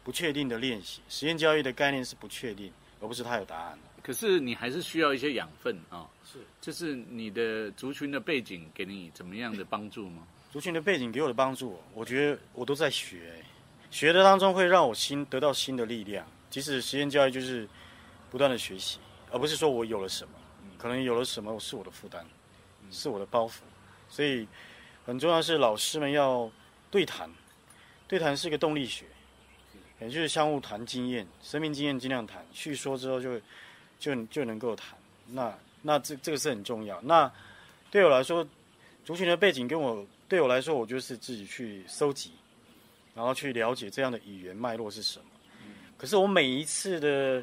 [0.03, 1.03] 不确定的练习。
[1.11, 3.79] 实验教育的概念是不确定，而不是它有答案。
[4.03, 10.27] 可是你还是需要一些养分啊、是就是你的族群的背景给你怎么样的帮助吗？
[10.51, 13.45] 族群的背景给我的帮助，我觉得我都在学，
[13.91, 16.27] 学的当中会让我新得到新的力量。
[16.49, 17.69] 即使实验教育就是
[18.31, 18.99] 不断的学习，
[19.31, 20.33] 而不是说我有了什么，
[20.79, 22.25] 可能有了什么是我的负担，
[22.91, 23.59] 是我的包袱。
[24.09, 24.49] 所以
[25.05, 26.51] 很重要的是老师们要
[26.91, 27.31] 对谈，
[28.13, 29.07] 对谈是一个动力学，
[29.99, 33.41] 也就是相互谈经验，生命经验尽量谈，叙说之后就
[33.99, 34.95] 就就能够谈。
[35.29, 37.01] 那那这这个是很重要。
[37.01, 37.33] 那
[37.91, 38.47] 对我来说，
[39.03, 42.33] 族群的背景跟我对我来说，我就是自己去搜集，
[43.15, 45.25] 然后去了解这样的语言脉络是什么。
[45.97, 47.43] 可是我每一次的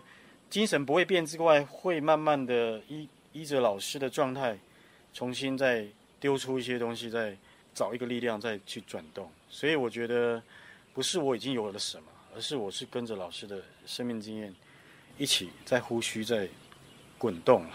[0.51, 4.55] 精神不会变之外，会慢慢的依依着老师的状态，
[5.15, 5.87] 重新再
[6.19, 7.35] 丢出一些东西，再
[7.73, 9.27] 找一个力量再去转动。
[9.51, 10.39] 所以我觉得
[10.99, 12.03] 不是我已经有了什么，
[12.35, 14.53] 而是我是跟着老师的生命经验
[15.17, 16.45] 一起在呼吸在
[17.17, 17.69] 滚动了。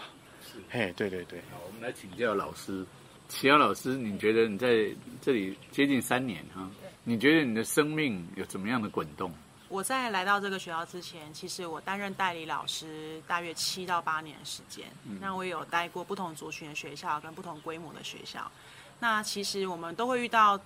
[0.69, 1.39] 嘿，对对对。
[1.51, 2.85] 好，我们来请教老师，
[3.27, 6.69] 齐瑶老师，你觉得你在这里接近三年哈？
[7.03, 9.33] 你觉得你的生命有怎么样的滚动？
[9.69, 14.85] 我在来到这个学校之前，其实我担任代理老师大约七到八年的时间。
[15.19, 18.51] 那我有待过不同族群的学校跟不同规模的学校。
[18.99, 20.57] 那其实我们都会遇到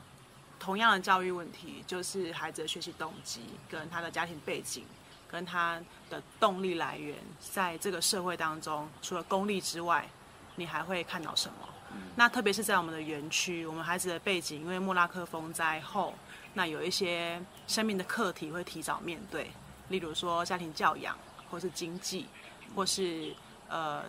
[0.60, 4.84] 同样的教育问题，就是孩子的学习动机跟他的家庭背景。
[5.32, 10.10] 跟他的动力来源，在这个社会当中，除了功利之外，
[10.56, 11.70] 你还会看到什么？
[12.16, 16.16] 那特别是在我们的园区，我们孩子的背景，因为莫拉克风灾后，
[16.56, 19.52] 那有一些生命的课题会提早面对，
[19.90, 21.16] 例如说家庭教养，
[21.52, 22.26] 或是经济，
[22.74, 23.32] 或是
[23.68, 24.04] 呃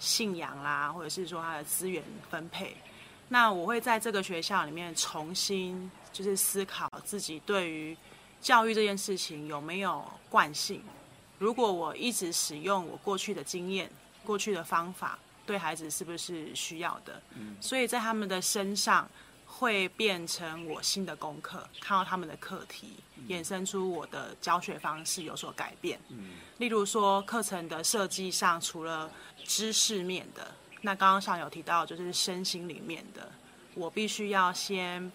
[0.00, 2.76] 信仰啦，或者是说他的资源分配。
[3.30, 7.96] 那我会在这个学校里面重新就是思考自己对于。
[8.42, 10.82] 教育这件事情有没有惯性？
[11.38, 13.90] 如果我一直使用我过去的经验、
[14.24, 17.20] 过去的方法，对孩子是不是需要的？
[17.36, 19.06] 嗯，所以在他们的身上
[19.44, 22.94] 会变成我新的功课，看到他们的课题，
[23.28, 26.00] 衍生出我的教学方式有所改变。
[26.08, 29.10] 嗯，例如说课程的设计上，除了
[29.44, 30.50] 知识面的，
[30.82, 33.30] 那刚刚上有提到就是身心里面的，
[33.74, 35.10] 我必须要先。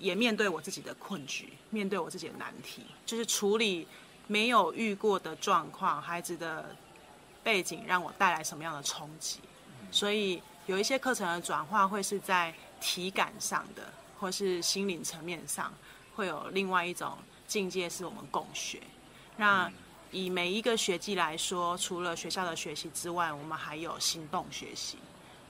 [0.00, 3.86] 也面对我自己的困局，面对我自己的难题，就是处理
[4.26, 6.74] 没有遇过的状况，孩子的
[7.44, 9.38] 背景让我带来什么样的冲击。
[9.92, 13.84] 所以有一些课程的转化会是在体感上的，
[14.18, 15.72] 或是心灵层面上，
[16.16, 18.82] 会有另外一种境界是我们共学。
[19.36, 19.72] 那
[20.14, 24.96] 以每一个学季来说，除了学校的学习之外，我们还有行动学习，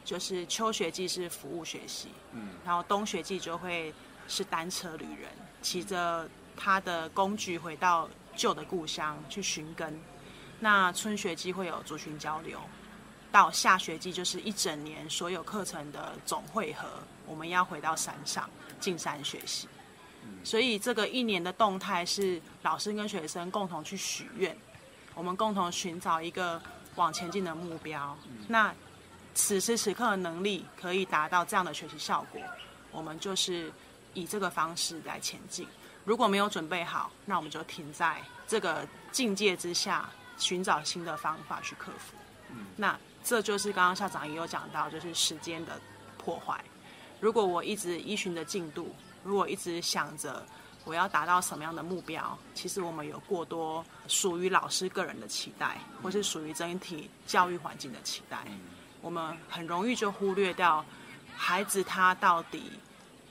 [0.05, 3.95] 就是秋学季是服务学习，嗯，然后冬学季就会。
[4.27, 10.01] 是单车旅人骑着他的工具回到旧的故乡去寻根。
[10.59, 12.59] 那春学季会有族群交流，
[13.31, 16.89] 到下学季就是一整年所有课程的总汇合。
[17.27, 18.49] 我们要回到山上
[18.81, 19.69] 进山学习，
[20.43, 24.57] 所以这个一年的动态是老师跟学生共同去许愿，
[25.15, 26.61] 我们共同寻找一个
[26.97, 28.17] 往前进的目标。
[28.49, 28.75] 那
[29.35, 32.41] 此时此刻的能力可以达到这样的学习效果，
[32.91, 33.73] 我们就是。
[34.17, 35.67] 以这个方式来前进，
[36.05, 40.09] 如果没有准备好，那我们就停在这个境界之下，
[40.39, 42.15] 寻找新的方法去克服。
[42.77, 45.81] 那这就是刚刚校长也有讲到，就是时间的
[46.17, 46.63] 破坏。
[47.19, 50.47] 如果我一直依循着进度，如果一直想着
[50.85, 58.47] 我要达到什么样的目标，其实我们有过多属于老师个人的期待，或是属于整体教育环境的期待，
[59.01, 60.85] 我们很容易就忽略掉
[61.37, 62.63] 孩子他到底。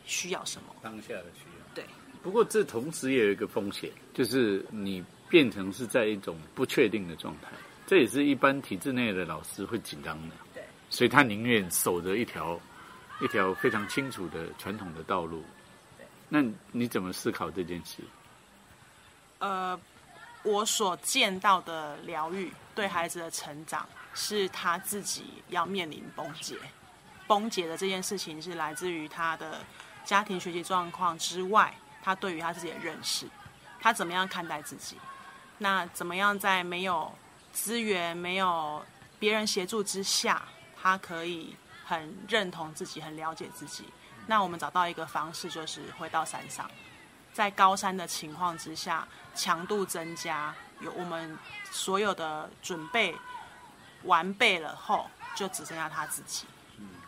[0.05, 0.75] 需要什么？
[0.81, 1.65] 当下的需要。
[1.73, 1.85] 对。
[2.21, 7.47] 不过这同时也有一个风险，就是你变成是在一种不确定的状态，
[7.87, 10.35] 这也是一般体制内的老师会紧张的。
[10.53, 10.61] 对。
[10.89, 12.59] 所以他宁愿守着一条
[13.21, 15.41] 一条非常清楚的传统的道路。
[16.35, 17.97] 那你怎么思考这件事？
[19.37, 19.79] 呃，
[20.41, 26.57] 我所见到的疗愈对孩子的成长，是他自己要面临崩解。
[27.27, 29.59] 崩解的这件事情是来自于他的。
[30.03, 33.25] 家庭学习状况之外，他对于他自己的认识，
[33.79, 34.97] 他怎么样看待自己？
[35.59, 37.09] 那怎么样在没有
[37.53, 38.83] 资源、没有
[39.17, 40.41] 别人协助之下，
[40.81, 43.85] 他可以很认同自己、很了解自己？
[44.27, 46.69] 那我们找到一个方式，就是回到山上，
[47.33, 51.37] 在高山的情况之下，强度增加，有我们
[51.71, 53.15] 所有的准备
[54.03, 56.45] 完备了后，就只剩下他自己。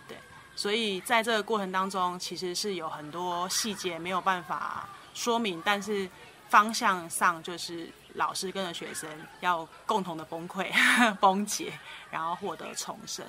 [0.08, 0.18] 对
[0.56, 6.10] 所以在这个过程当中，其实是有很多细节没有办法说明，但是
[6.50, 10.72] 方向上就是老师跟着学生要共同的崩溃、
[11.20, 11.78] 崩解，
[12.10, 13.26] 然后获得重生。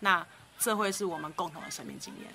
[0.00, 0.24] 那
[0.58, 2.32] 这会是我们共同的生命经验。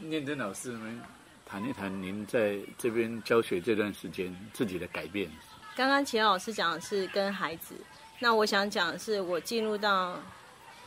[0.00, 1.00] 嗯，念真老师们
[1.44, 5.30] 谈一谈您在这边教学这段时间自己的改变。
[5.76, 7.74] 刚刚齐老师讲的是跟孩子，
[8.18, 10.16] 那我想讲的是我进入到。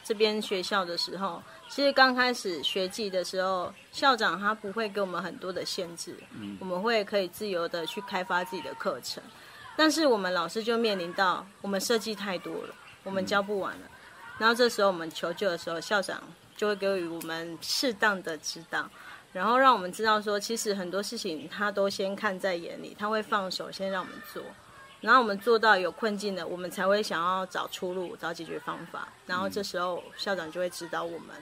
[0.05, 9.23] 这边学校的时候，其实刚开始学季的时候，校长他不会给我们很多的限制，嗯，我们会可以自由的去开发自己的课程，
[9.77, 13.87] 但是我们老师就面临到我们设计太多了，我们教不完了，
[14.37, 16.21] 然后这时候我们求救的时候，校长
[16.55, 18.89] 就会给予我们适当的指导，
[19.31, 24.41] 然后让我们知道说，其实很多事情他都先看在眼里，他会放手先让我们做。
[25.01, 29.09] 然后我们做到有困境的，我们才会想要找出路、找解决方法。
[29.25, 31.35] 然后这时候校长就会指导我们。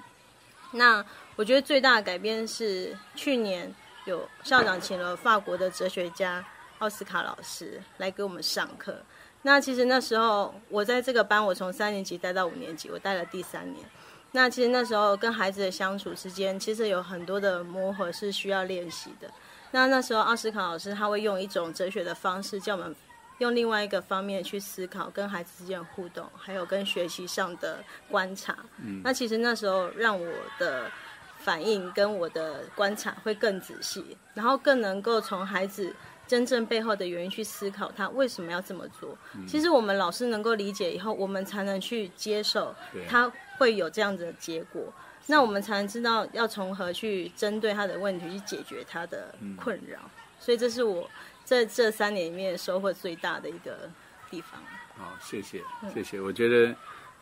[0.71, 3.71] 那我觉得最大的改变是去年
[4.06, 6.43] 有校长请了法国的哲学家
[6.80, 8.97] 奥斯卡老师来给我们上课。
[9.43, 13.86] 那其实那时候我在这个班，我从三年级待到五年级，我待了第三年。
[14.34, 19.30] 那其实那时候跟孩子的相处之间，其实有很多的磨合是需要练习的。
[19.72, 22.96] 那那时候奥斯卡老师他会用一种哲学的方式，叫我们
[23.39, 28.56] 用另外一个方面去思考跟孩子之间的互动，还有跟学习上的观察。
[28.84, 30.28] 嗯，那其实那时候让我
[30.60, 30.91] 的
[31.39, 35.96] 反应跟我的观察会更仔细，然后更能够从孩子
[36.32, 39.17] 真正背后的原因去思考他为什么要这么做。
[39.46, 42.74] 其实我们老师能够理解以后，我们才能去接受
[43.10, 43.30] 他。
[43.58, 44.91] 会有这样子的结果，
[45.28, 50.00] 那我们才能知道要从何去针对他的问题去解决他的困扰。
[50.39, 51.08] 所以这是我
[51.46, 53.88] 在这三年里面收获最大的一个
[54.32, 54.60] 地方。
[54.98, 55.62] 好，谢谢，
[55.94, 56.20] 谢谢。
[56.20, 56.76] 我觉得，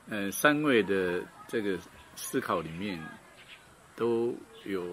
[0.10, 1.78] 呃，三位的这个
[2.16, 2.98] 思考里面
[3.98, 4.86] 都有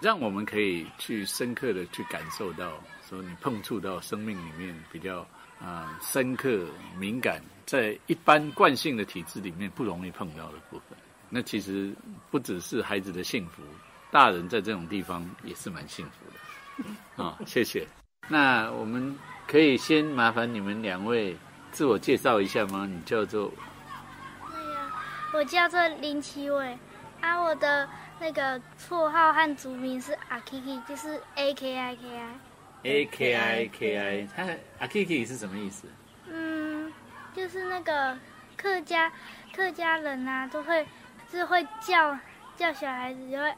[0.00, 2.72] 让我们可以去深刻的去感受到，
[3.08, 5.26] 说你碰触到生命里面比较
[5.60, 6.66] 啊深刻
[6.98, 7.42] 敏感。
[7.66, 10.96] 在一般惯性的体制里面不容易碰到的部分，
[11.28, 11.92] 那其实
[12.30, 13.62] 不只是孩子的幸福，
[14.10, 17.22] 大人在这种地方也是蛮幸福的。
[17.22, 17.86] 啊， 谢谢。
[18.26, 19.14] 那我们
[19.46, 21.36] 可以先麻烦你们两位
[21.70, 22.86] 自我介绍一下吗？
[22.86, 23.52] 你叫做？
[24.50, 26.78] 那个，我叫做林奇伟，
[27.20, 27.86] 啊，我的
[28.20, 32.28] 那个绰号和族名是阿 Kiki，就是 A K I K I。
[32.84, 34.44] A K I K I，他
[34.78, 35.86] 阿 Kiki 是什么意思？
[36.30, 36.92] 嗯
[37.34, 38.18] 就是那个
[38.56, 39.10] 客家
[39.54, 40.86] 客家人啊，都会
[41.30, 42.16] 是会叫
[42.56, 43.54] 叫小孩子，就会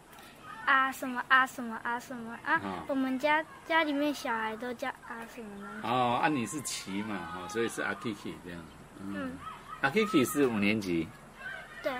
[0.66, 2.60] 啊什么啊什么啊什么啊。
[2.86, 5.80] 我们家家里面小孩都叫啊什么呢？
[5.82, 8.62] 哦，啊你是奇嘛，哦，所以是阿 Kiki 这样。
[9.02, 9.32] 嗯，
[9.80, 11.08] 阿 Kiki 是五年级。
[11.82, 11.92] 对。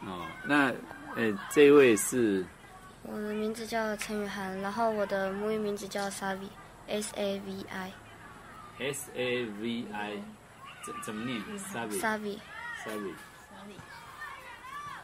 [0.00, 0.72] 哦，那
[1.18, 2.46] 呃，这位是？
[3.02, 10.22] 我的名字叫陈雨涵，然后我的母语名字叫 Savi，S A V I，S A V I。
[11.02, 12.38] 怎么念？Savi，Savi，Savi，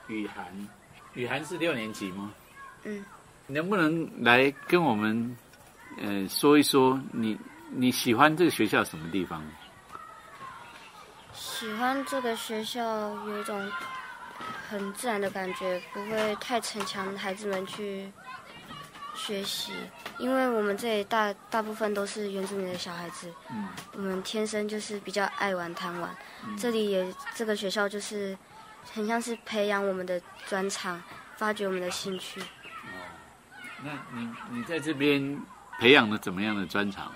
[0.06, 0.46] 雨涵，
[1.14, 2.32] 雨涵是六年级吗？
[2.84, 3.04] 嗯。
[3.48, 5.36] 能不能来跟我们，
[6.00, 7.36] 呃，说一说你
[7.70, 9.42] 你喜欢这个学校什么地方？
[11.32, 13.68] 喜欢这个学校有一种
[14.68, 18.10] 很自然的感觉，不会太逞强，孩子们去。
[19.16, 19.72] 学习，
[20.18, 26.12] 因为我们这里大大部分都是原住民的小孩子，嗯，我们天生就是比较爱玩贪玩，
[26.58, 28.36] 这里也这个学校就是
[28.92, 31.00] 很像是培养我们的专长，
[31.36, 32.40] 发掘我们的兴趣。
[32.40, 32.98] 哦，
[33.84, 35.40] 那你你在这边
[35.78, 37.12] 培养了怎么样的专长？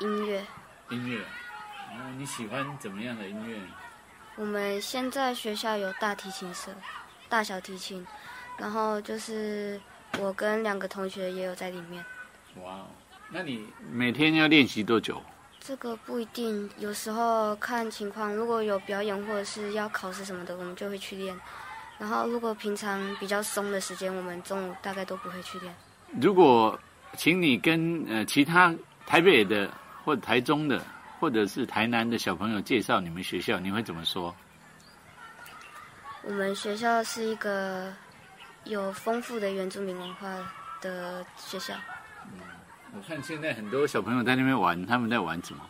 [0.00, 0.44] 音乐。
[0.88, 3.56] 音乐，哦，你喜欢怎么样的音乐？
[4.40, 6.72] 我们现在学校有大提琴社，
[7.28, 8.06] 大小提琴，
[8.56, 9.78] 然后就是。
[10.18, 12.04] 我跟两个同学也有在里面。
[12.64, 12.86] 哇哦，
[13.30, 15.22] 那你每天要练习多久？
[15.60, 18.34] 这个不一定，有时候看情况。
[18.34, 21.38] 如果有表演或者是要考试什么的，我们就会去练。
[21.96, 25.72] 然后如果平常比较松的时间，我们中午大概都不会去练。
[26.20, 26.76] 如果
[27.16, 28.74] 请你跟呃其他
[29.06, 29.70] 台北的
[30.04, 30.84] 或者台中的
[31.20, 34.34] 或者是台南的小朋友介绍你们学校，你会怎么说？
[36.24, 37.92] 我们学校是一个。
[38.64, 40.28] 有丰富的原住民文化
[40.82, 41.72] 的学校。
[42.26, 42.40] 嗯，
[42.94, 45.66] 我看现在很多小朋友在那边玩，他们在玩什么？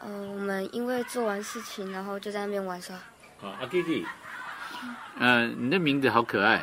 [0.00, 2.94] 呃，我们因为做完事情，然后就在那边玩耍。
[3.40, 4.04] 好，阿 Kitty，
[5.18, 6.60] 呃，你的名字好可爱。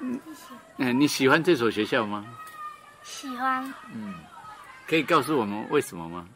[0.00, 0.18] 嗯，
[0.78, 2.24] 嗯，你喜欢这所学校吗？
[3.02, 3.62] 喜欢。
[3.92, 4.14] 嗯，
[4.88, 6.26] 可以告诉我们为什么吗？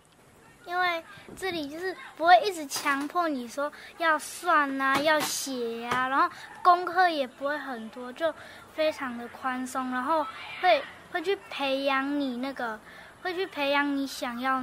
[0.66, 1.02] 因为
[1.36, 6.28] 这里就是不会一直强迫你说要算呐，要写呀，然后
[6.62, 8.34] 功课也不会很多，就
[8.74, 10.26] 非常的宽松，然后
[10.60, 12.78] 会会去培养你那个，
[13.22, 14.62] 会去培养你想要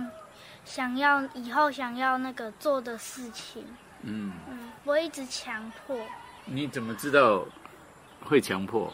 [0.66, 3.66] 想要以后想要那个做的事情。
[4.02, 5.98] 嗯嗯，不会一直强迫。
[6.46, 7.46] 你怎么知道
[8.26, 8.94] 会强迫？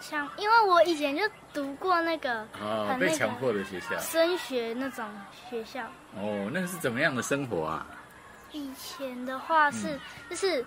[0.00, 1.22] 强，因为我以前就
[1.54, 5.08] 读过那个哦，被强迫的学校，升学那种
[5.48, 5.86] 学校。
[6.16, 7.86] 哦，那是怎么样的生活啊？
[8.50, 9.98] 以前的话是，
[10.28, 10.64] 就是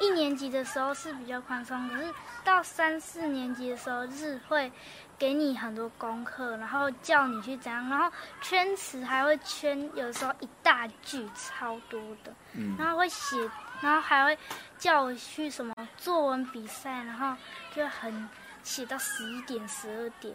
[0.00, 2.12] 一年级的时候是比较宽松，可是
[2.42, 4.72] 到三四年级的时候，就是会
[5.18, 8.10] 给你很多功课，然后叫你去怎样，然后
[8.40, 13.36] 圈词还会圈，有时候一大句超多的，嗯，然后会写，
[13.80, 14.38] 然后还会
[14.78, 17.36] 叫我去什么作文比赛，然后
[17.74, 18.28] 就很。
[18.62, 20.34] 写到十一点、十二点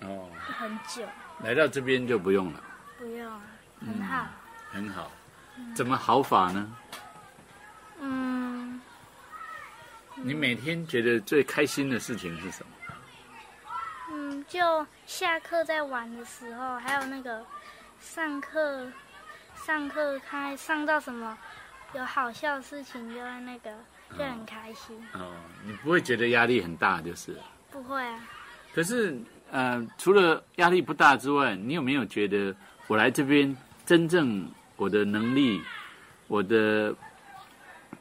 [0.00, 1.06] 那种，哦，很久。
[1.42, 2.62] 来到这边就不用了，
[2.98, 3.40] 不用，
[3.80, 4.26] 很好，
[4.70, 5.10] 很好。
[5.74, 6.76] 怎么好法呢？
[8.00, 8.80] 嗯，
[10.14, 12.72] 你每天觉得最开心的事情是什么？
[14.10, 17.44] 嗯，就下课在玩的时候，还有那个
[18.00, 18.90] 上课，
[19.54, 21.38] 上课开上到什么
[21.92, 23.70] 有好笑的事情，就会那个
[24.18, 25.00] 就很开心。
[25.12, 25.32] 哦，
[25.64, 27.42] 你不会觉得压力很大就是了。
[27.70, 28.20] 不会啊，
[28.74, 29.18] 可是，
[29.50, 32.54] 呃，除了压力不大之外，你有没有觉得
[32.86, 33.56] 我来这边
[33.86, 35.60] 真正我的能力，
[36.28, 36.94] 我的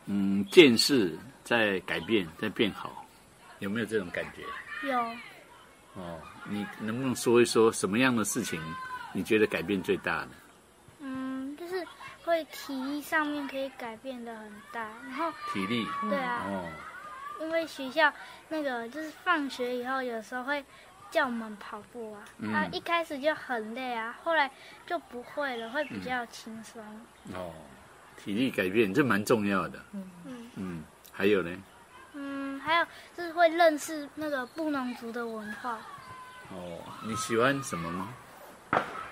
[0.05, 3.05] 嗯见识在改变，在变好？
[3.59, 4.87] 有没有这种感觉？
[4.89, 4.99] 有
[5.95, 8.61] 哦，你能不能说一说什么样的事情
[9.11, 10.29] 你觉得改变最大的？
[11.01, 11.85] 嗯，就是
[12.23, 15.85] 会体力上面可以改变的很大，然后体力？
[16.09, 16.69] 对啊，哦，
[17.39, 18.11] 因为学校
[18.49, 20.63] 那个就是放学以后，有时候会
[21.09, 24.49] 叫我们跑步啊，嗯啊，一开始就很累啊，后来
[24.85, 26.83] 就不会了，会比较轻松。
[27.33, 27.51] 哦，
[28.17, 29.79] 体力改变这蛮重要的。
[29.93, 30.11] 嗯
[30.55, 31.49] 嗯，还有呢？
[32.13, 32.85] 嗯，还有
[33.15, 35.79] 就是会认识那个布农族的文化。
[36.51, 38.13] 哦，你喜欢什么吗？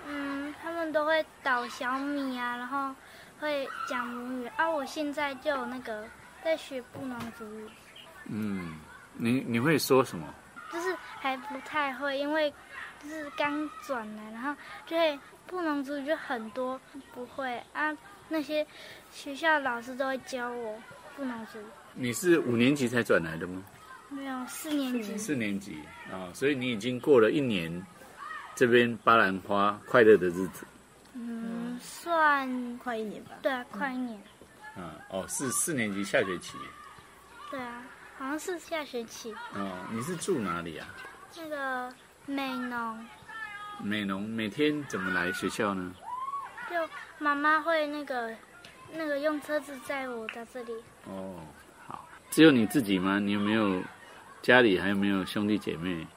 [0.07, 2.93] 嗯，他们都会捣小米啊，然后
[3.39, 4.69] 会讲母语啊。
[4.69, 6.05] 我现在就有那个
[6.43, 7.69] 在学布农族语，
[8.29, 8.75] 嗯，
[9.13, 10.33] 你你会说什么？
[10.71, 12.53] 就是还不太会，因为
[13.01, 14.53] 就是刚转来，然后
[14.85, 16.79] 就会布农族语就很多
[17.13, 17.95] 不会啊。
[18.29, 18.65] 那些
[19.11, 20.77] 学校老师都会教我
[21.15, 23.63] 布农族语，你是五年级才转来的吗？
[24.09, 25.17] 没有四年级。
[25.17, 25.79] 四年级
[26.11, 27.85] 啊、所以你已经过了一年
[28.55, 30.65] 这边巴兰花快乐的日子
[31.13, 33.31] 嗯，算快一年吧。
[33.41, 34.17] 对啊，快一年。
[34.75, 34.95] 啊。
[35.09, 36.57] 哦，是四年级下学期
[37.49, 37.81] 对啊，
[38.17, 39.71] 好像是下学期哦。
[39.91, 40.87] 你是住哪里啊？
[41.35, 41.93] 那个
[42.25, 43.05] 美农。
[43.79, 45.93] 美农每天怎么来学校呢？
[46.69, 46.75] 就
[47.19, 48.35] 妈妈会那个
[48.91, 50.73] 那个用车子载我到这里。
[51.05, 51.39] 哦，
[51.85, 53.19] 好，只有你自己吗？
[53.19, 53.81] 你有没有
[54.41, 56.07] 家里还有没有兄弟姐妹？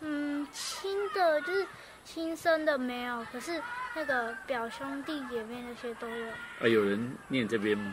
[0.00, 1.66] 嗯，亲的就是
[2.04, 3.60] 亲生的没有，可是
[3.94, 6.28] 那个表兄弟姐妹那些都有。
[6.28, 7.92] 啊，有人念这边吗？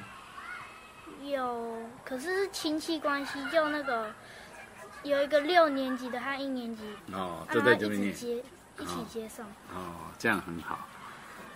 [1.31, 4.11] 有，可是是亲戚关系，就那个
[5.03, 8.11] 有一个六年级的和一年级，哦，啊都在这边念。
[8.11, 8.43] 一起接
[8.79, 9.45] 一起接送。
[9.73, 10.87] 哦，这样很好。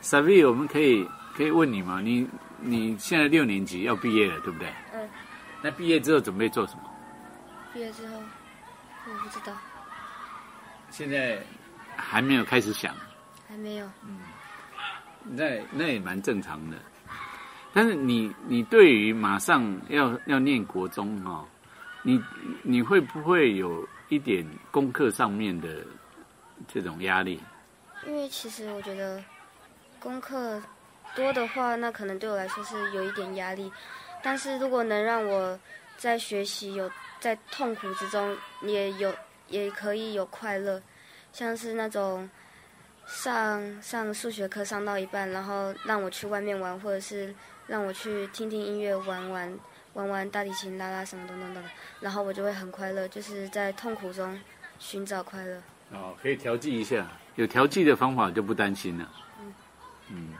[0.01, 1.99] Savi，我们可以可以问你吗？
[2.01, 2.28] 你
[2.59, 4.68] 你现在六年级要毕业了，对不对？
[4.93, 5.09] 嗯，
[5.61, 6.84] 那毕业之后准备做什么？
[7.74, 8.13] 毕业之后
[9.07, 9.53] 我不知道，
[10.89, 11.39] 现在
[11.95, 12.95] 还没有开始想，
[13.47, 13.86] 还没有。
[14.03, 14.20] 嗯
[15.30, 16.78] 那那也蛮正常的。
[17.74, 21.45] 但是你你对于马上要要念国中哈、哦，
[22.01, 22.22] 你
[22.63, 25.84] 你会不会有一点功课上面的
[26.68, 27.39] 这种压力？
[28.05, 29.24] 因为其实我觉得
[29.99, 30.61] 功课
[31.15, 33.72] 多的话，那可能对我来说是有一点压力。
[34.24, 35.59] 但是如果能让我
[35.97, 36.89] 在学习有
[37.20, 39.13] 在痛苦之中也有
[39.47, 40.82] 也可以有快乐，
[41.32, 42.28] 像是那种
[43.05, 47.34] 上上数学课上到一半，然后让我去外面玩，或者是
[47.68, 49.59] 让我去听听音乐、玩玩
[49.93, 54.39] 玩玩大提琴、拉拉什么等等等等，然后我就会很快乐，就是在痛苦中
[54.80, 55.61] 寻找快乐。
[55.91, 59.11] 哦，可以调剂一下，有调剂的方法就不担心了。
[59.39, 59.53] 嗯
[60.09, 60.34] 嗯，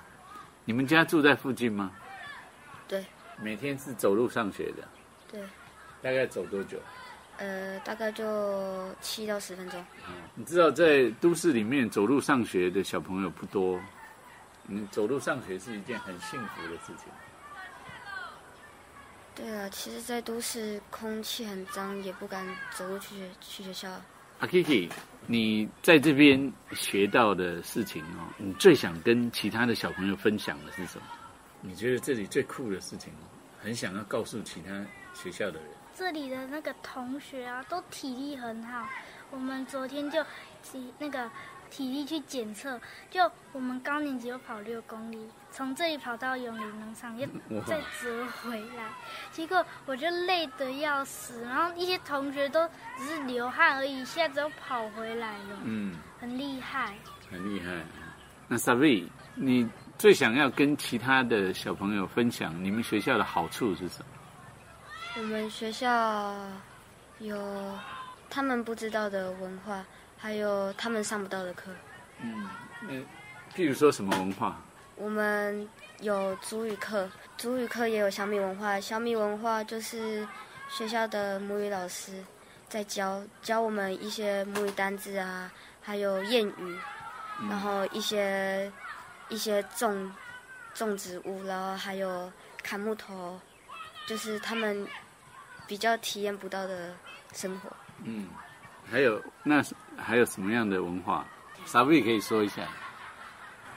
[0.66, 1.92] 你们家住在附近吗？
[2.88, 3.06] 对
[3.42, 4.88] 每天是走路上学的，
[5.32, 5.42] 对。
[6.02, 6.78] 大概走多久？
[7.38, 9.84] 呃，大概就七到十分钟。
[10.36, 13.80] 你知道在都市里面走路上学的小朋友不多，
[14.68, 17.06] 你走路上学是一件很幸福的事情。
[19.34, 22.46] 对啊，其实，在都市空气很脏，也不敢
[22.76, 23.90] 走路去学去学校。
[24.40, 24.90] 阿 Kiki，
[25.26, 31.06] 你在这边学到的事情哦，你最想跟其他的小朋友分享的是什么？
[31.62, 33.14] 你觉得这里最酷的事情，
[33.60, 35.70] 很想要告诉其他学校的人。
[35.96, 38.88] 这里的那个同学啊，都体力很好。
[39.32, 40.24] 我们昨天就
[40.62, 41.30] 体那个
[41.70, 47.28] 体力去检测，就我们高年级又跑六公里，从这里跑到永林农场，又
[47.66, 48.90] 再折回来。
[49.32, 56.96] 结果我就累得要死，然后一些同学都只是流汗而已，一下子又跑回来了，嗯，很厉害。
[57.30, 57.72] 很厉害。
[58.48, 64.06] 那 Savi，你最想要跟其他的小朋友分享你们学校的好处是什么？
[65.18, 66.34] 我们学校
[67.20, 67.78] 有
[68.30, 69.84] 他们不知道的文化，
[70.18, 71.72] 还有他们上不到的课。
[72.22, 72.50] 嗯，
[72.82, 72.94] 那
[73.56, 74.58] 譬如说什么文化？
[74.96, 75.68] 我们
[76.00, 78.80] 有主语课，主语课也有小米文化。
[78.80, 80.28] 小米文化就是
[80.70, 82.24] 学校的母语老师
[82.68, 85.52] 在教教我们一些母语单字啊，
[85.82, 86.80] 还有谚语，
[87.48, 88.72] 然后一些
[89.30, 90.12] 一些种
[90.74, 92.32] 种植物，然后还有
[92.64, 93.40] 砍木头，
[94.08, 94.88] 就是他们
[95.68, 96.96] 比较体验不到的
[97.34, 97.70] 生活。
[98.04, 98.28] 嗯，
[98.90, 99.64] 还有那
[99.98, 101.26] 还有什么样的文化？
[101.66, 102.68] 傻贝可以说一下。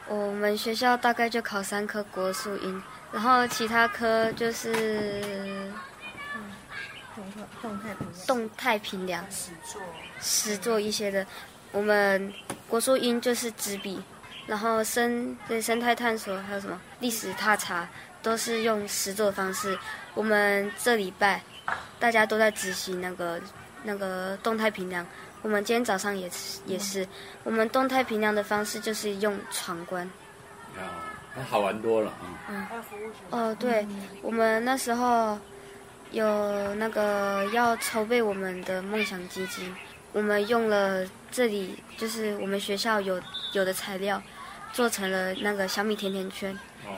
[0.08, 2.82] 我们学校大概就考三科国术英，
[3.12, 5.70] 然后其他科就是
[7.60, 9.82] 动态平动态平量、实作
[10.20, 11.26] 实作一些的。
[11.72, 12.32] 我们
[12.68, 14.02] 国术英就是纸笔，
[14.46, 17.88] 然后生对生态探索还有什么历史踏查，
[18.22, 19.78] 都是用实作方式。
[20.14, 21.40] 我们这礼拜
[22.00, 23.40] 大家都在执行那个
[23.82, 25.06] 那个动态评量。
[25.42, 27.06] 我们今天早上也是也是，
[27.44, 30.06] 我们动态评量的方式就是用闯关。
[30.76, 30.82] 哦，
[31.34, 32.36] 那好玩多了啊。
[32.50, 32.66] 嗯
[33.30, 33.86] 哦，对，
[34.22, 35.38] 我们那时候
[36.10, 39.74] 有那个要筹备我们的梦想基金，
[40.12, 43.20] 我们用了这里就是我们学校有
[43.52, 44.22] 有的材料，
[44.72, 46.56] 做成了那个小米甜甜圈。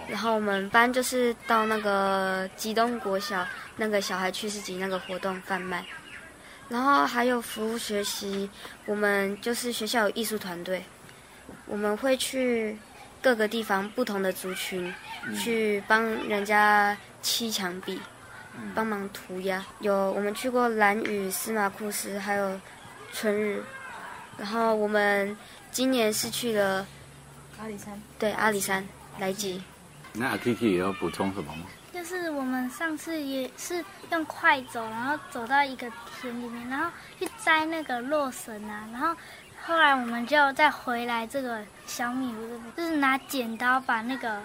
[0.09, 5.85] 然后我们班就是到那个吉东国小那个小孩去市集那个活动贩卖，
[6.73, 8.49] 然后还有服务学习，
[8.87, 10.83] 我们就是学校有艺术团队，
[11.67, 12.75] 我们会去
[13.21, 14.91] 各个地方不同的族群，
[15.39, 18.01] 去帮人家砌墙壁，
[18.75, 19.63] 帮忙涂鸦。
[19.81, 22.59] 有我们去过蓝屿、司马库斯，还有
[23.13, 23.63] 春日。
[24.39, 25.37] 然后我们
[25.71, 26.87] 今年是去了
[27.61, 28.83] 阿里山，对阿里山
[29.19, 29.63] 来吉。
[30.15, 31.67] 那阿 Kiki 有要补充什么吗？
[32.03, 35.89] 就是我们上次也是用快走，然后走到一个
[36.21, 39.15] 田里面，然后去摘那个洛神啊，然后
[39.65, 44.43] 后来我们就再回来这个小米屋这边，就是拿剪刀把那个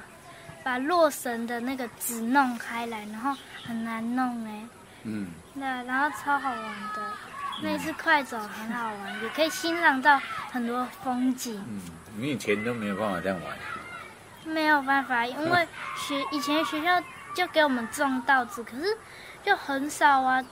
[0.64, 3.36] 把洛神的那个纸弄开来，然后
[3.66, 4.62] 很难弄哎，
[5.06, 6.62] 嗯，对，然后超好玩
[6.94, 7.12] 的。
[7.64, 11.60] 那一次快走很好玩，也可以欣赏到很多风景。
[11.68, 11.82] 嗯，
[12.18, 13.58] 你以前都没有办法这样玩。
[14.46, 17.02] 没有办法，因为学以前学校
[17.38, 18.98] 就给我们种稻子，可是
[19.44, 20.44] 就很少啊，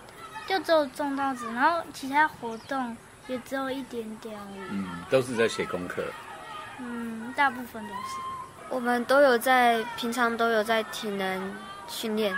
[0.45, 4.67] 就只有种稻子，然后其他活动也只有一点点而已。
[4.69, 6.03] 嗯，都是在写功课。
[6.77, 8.21] 嗯，大部分都是。
[8.69, 11.55] 我们都有在平常都有在体能
[11.87, 12.37] 训练，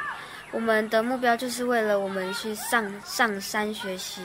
[0.52, 4.22] 我们的目标就是为了我们去上上山学习，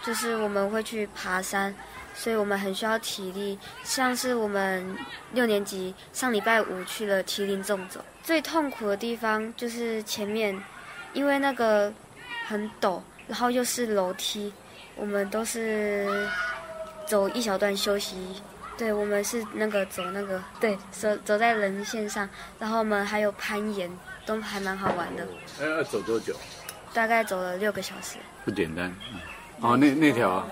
[0.00, 1.74] 就是我们会去爬山，
[2.16, 3.56] 所以我们很需要体力。
[3.84, 4.96] 像是我们
[5.32, 10.58] 六年级上礼拜五去了麒麟纵走，最痛苦的地方就是前面，
[11.12, 11.92] 因为那个
[12.48, 14.52] 很陡，然后又是楼梯，
[14.96, 16.26] 我们都是
[17.06, 18.16] 走一小段休息。
[18.78, 23.90] 对，我们是那个走那个对走走在人线上，然后我们还有攀岩，
[24.24, 25.26] 都还蛮好玩的。
[25.60, 26.34] 要要走多久？
[26.92, 28.16] 大概走了六个小时。
[28.44, 28.94] 不简单。
[29.12, 29.20] 嗯
[29.62, 30.46] 哦，那那条啊，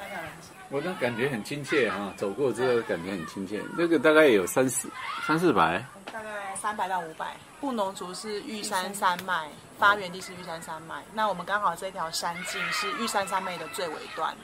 [0.74, 3.62] 我那感觉很亲切啊，走过之后感觉很亲切。
[3.78, 4.90] 那个大概有三四
[5.24, 5.78] 三四百，
[6.12, 7.36] 大概三百到五百。
[7.60, 9.48] 布农族是玉山山脉，
[9.78, 11.00] 发源地是玉山山脉。
[11.12, 14.36] 那我们刚好这条山径是玉山山脉的最尾端，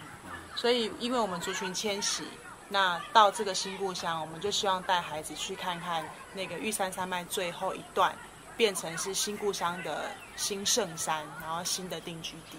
[0.55, 2.23] 所以因为我们族群迁徙，
[2.69, 8.15] 那到这个新故乡，我们就希望带孩子去看看那个玉山山脉最后一段，
[8.57, 12.59] 变成是新故乡的新圣山，然后新的定居地。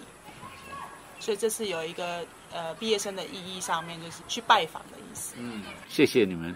[1.21, 5.35] 所以这次有一个呃毕业生的意义上面，就是去拜访的意思。
[5.37, 6.55] 嗯，谢谢你们